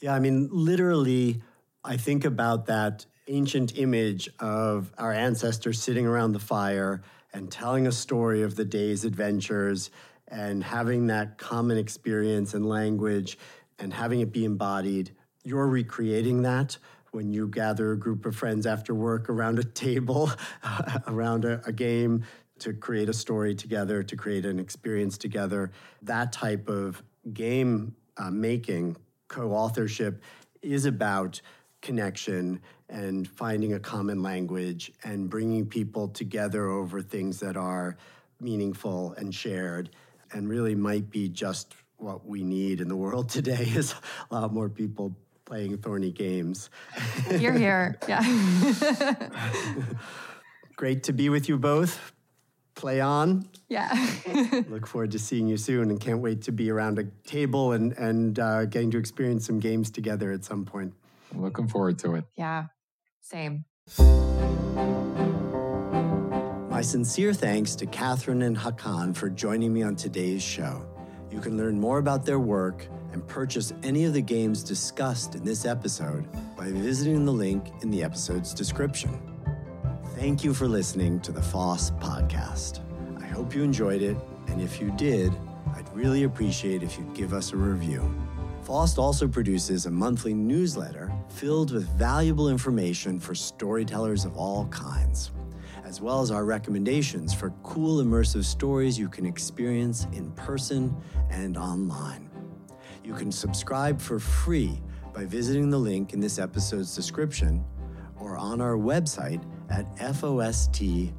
Yeah 0.00 0.14
i 0.14 0.18
mean 0.18 0.48
literally 0.52 1.42
i 1.84 1.96
think 1.96 2.24
about 2.24 2.66
that 2.66 3.06
ancient 3.28 3.78
image 3.78 4.28
of 4.40 4.92
our 4.98 5.12
ancestors 5.12 5.80
sitting 5.80 6.06
around 6.06 6.32
the 6.32 6.40
fire 6.40 7.02
and 7.32 7.50
telling 7.50 7.86
a 7.86 7.92
story 7.92 8.42
of 8.42 8.56
the 8.56 8.64
day's 8.64 9.04
adventures 9.04 9.90
and 10.28 10.64
having 10.64 11.06
that 11.08 11.38
common 11.38 11.78
experience 11.78 12.54
and 12.54 12.66
language 12.66 13.38
and 13.78 13.92
having 13.92 14.20
it 14.20 14.32
be 14.32 14.44
embodied 14.44 15.10
you're 15.44 15.66
recreating 15.66 16.42
that 16.42 16.76
when 17.12 17.32
you 17.32 17.48
gather 17.48 17.92
a 17.92 17.98
group 17.98 18.24
of 18.24 18.36
friends 18.36 18.66
after 18.66 18.94
work 18.94 19.28
around 19.28 19.58
a 19.58 19.64
table, 19.64 20.30
around 21.06 21.44
a, 21.44 21.60
a, 21.66 21.72
game 21.72 22.24
to 22.60 22.72
create 22.72 23.08
a 23.08 23.12
story 23.12 23.54
together, 23.54 24.02
to 24.02 24.16
create 24.16 24.46
an 24.46 24.60
experience 24.60 25.18
together. 25.18 25.72
That 26.02 26.32
type 26.32 26.68
of 26.68 27.02
game 27.32 27.96
uh, 28.16 28.30
making, 28.30 28.96
co 29.28 29.52
authorship, 29.52 30.22
is 30.62 30.84
about 30.84 31.40
connection 31.80 32.60
and 32.88 33.26
finding 33.26 33.72
a 33.72 33.80
common 33.80 34.22
language 34.22 34.92
and 35.04 35.30
bringing 35.30 35.66
people 35.66 36.08
together 36.08 36.68
over 36.68 37.00
things 37.00 37.40
that 37.40 37.56
are 37.56 37.96
meaningful 38.40 39.14
and 39.16 39.34
shared 39.34 39.90
and 40.32 40.48
really 40.48 40.74
might 40.74 41.10
be 41.10 41.28
just 41.28 41.74
what 41.96 42.26
we 42.26 42.42
need 42.42 42.80
in 42.80 42.88
the 42.88 42.96
world 42.96 43.28
today 43.30 43.64
is 43.74 43.94
a 44.30 44.34
lot 44.34 44.52
more 44.52 44.68
people 44.68 45.14
playing 45.50 45.76
thorny 45.78 46.12
games. 46.12 46.70
You're 47.36 47.52
here. 47.52 47.98
Yeah. 48.06 48.22
Great 50.76 51.02
to 51.02 51.12
be 51.12 51.28
with 51.28 51.48
you 51.48 51.58
both. 51.58 52.12
Play 52.76 53.00
on. 53.00 53.48
Yeah. 53.68 53.90
Look 54.68 54.86
forward 54.86 55.10
to 55.10 55.18
seeing 55.18 55.48
you 55.48 55.56
soon 55.56 55.90
and 55.90 56.00
can't 56.00 56.20
wait 56.20 56.42
to 56.42 56.52
be 56.52 56.70
around 56.70 57.00
a 57.00 57.04
table 57.28 57.72
and, 57.72 57.92
and 57.94 58.38
uh, 58.38 58.66
getting 58.66 58.92
to 58.92 58.98
experience 58.98 59.44
some 59.44 59.58
games 59.58 59.90
together 59.90 60.30
at 60.30 60.44
some 60.44 60.64
point. 60.64 60.94
Looking 61.34 61.66
forward 61.66 61.98
to 61.98 62.14
it. 62.14 62.26
Yeah. 62.36 62.66
Same. 63.20 63.64
My 66.70 66.80
sincere 66.80 67.34
thanks 67.34 67.74
to 67.74 67.86
Kathryn 67.86 68.44
and 68.44 68.56
Hakan 68.56 69.16
for 69.16 69.28
joining 69.28 69.72
me 69.72 69.82
on 69.82 69.96
today's 69.96 70.44
show. 70.44 70.86
You 71.28 71.40
can 71.40 71.56
learn 71.56 71.80
more 71.80 71.98
about 71.98 72.24
their 72.24 72.38
work 72.38 72.86
and 73.12 73.26
purchase 73.26 73.72
any 73.82 74.04
of 74.04 74.12
the 74.12 74.22
games 74.22 74.62
discussed 74.62 75.34
in 75.34 75.44
this 75.44 75.64
episode 75.64 76.26
by 76.56 76.70
visiting 76.70 77.24
the 77.24 77.32
link 77.32 77.72
in 77.82 77.90
the 77.90 78.02
episode's 78.02 78.54
description. 78.54 79.20
Thank 80.16 80.44
you 80.44 80.52
for 80.52 80.68
listening 80.68 81.20
to 81.20 81.32
the 81.32 81.42
FOST 81.42 81.96
Podcast. 81.98 82.80
I 83.22 83.26
hope 83.26 83.54
you 83.54 83.62
enjoyed 83.62 84.02
it, 84.02 84.16
and 84.48 84.60
if 84.60 84.80
you 84.80 84.90
did, 84.96 85.32
I'd 85.74 85.88
really 85.94 86.24
appreciate 86.24 86.82
if 86.82 86.98
you'd 86.98 87.14
give 87.14 87.32
us 87.32 87.52
a 87.52 87.56
review. 87.56 88.14
FOST 88.62 88.98
also 88.98 89.26
produces 89.26 89.86
a 89.86 89.90
monthly 89.90 90.34
newsletter 90.34 91.12
filled 91.28 91.72
with 91.72 91.88
valuable 91.98 92.48
information 92.48 93.18
for 93.18 93.34
storytellers 93.34 94.24
of 94.24 94.36
all 94.36 94.66
kinds, 94.68 95.32
as 95.84 96.00
well 96.00 96.20
as 96.20 96.30
our 96.30 96.44
recommendations 96.44 97.34
for 97.34 97.50
cool 97.62 98.04
immersive 98.04 98.44
stories 98.44 98.98
you 98.98 99.08
can 99.08 99.26
experience 99.26 100.06
in 100.12 100.30
person 100.32 100.94
and 101.30 101.56
online. 101.56 102.29
You 103.02 103.14
can 103.14 103.32
subscribe 103.32 104.00
for 104.00 104.18
free 104.18 104.80
by 105.14 105.24
visiting 105.24 105.70
the 105.70 105.78
link 105.78 106.12
in 106.12 106.20
this 106.20 106.38
episode's 106.38 106.94
description 106.94 107.64
or 108.18 108.36
on 108.36 108.60
our 108.60 108.76
website 108.76 109.42
at 109.70 109.86
FOST.org. 109.98 111.14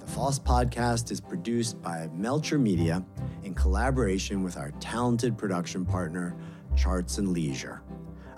The 0.00 0.06
FOST 0.06 0.44
podcast 0.44 1.10
is 1.10 1.20
produced 1.20 1.80
by 1.80 2.08
Melcher 2.12 2.58
Media 2.58 3.04
in 3.44 3.54
collaboration 3.54 4.42
with 4.42 4.56
our 4.56 4.70
talented 4.72 5.38
production 5.38 5.84
partner, 5.84 6.36
Charts 6.76 7.18
and 7.18 7.28
Leisure. 7.28 7.82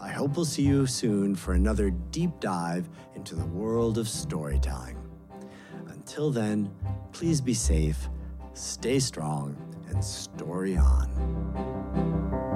I 0.00 0.08
hope 0.08 0.36
we'll 0.36 0.44
see 0.46 0.62
you 0.62 0.86
soon 0.86 1.34
for 1.34 1.52
another 1.52 1.90
deep 1.90 2.30
dive 2.40 2.88
into 3.14 3.34
the 3.34 3.46
world 3.46 3.98
of 3.98 4.08
storytelling. 4.08 4.96
Until 5.88 6.30
then, 6.30 6.70
please 7.12 7.40
be 7.40 7.54
safe, 7.54 8.08
stay 8.54 8.98
strong, 8.98 9.56
and 9.90 10.04
story 10.04 10.76
on. 10.76 12.49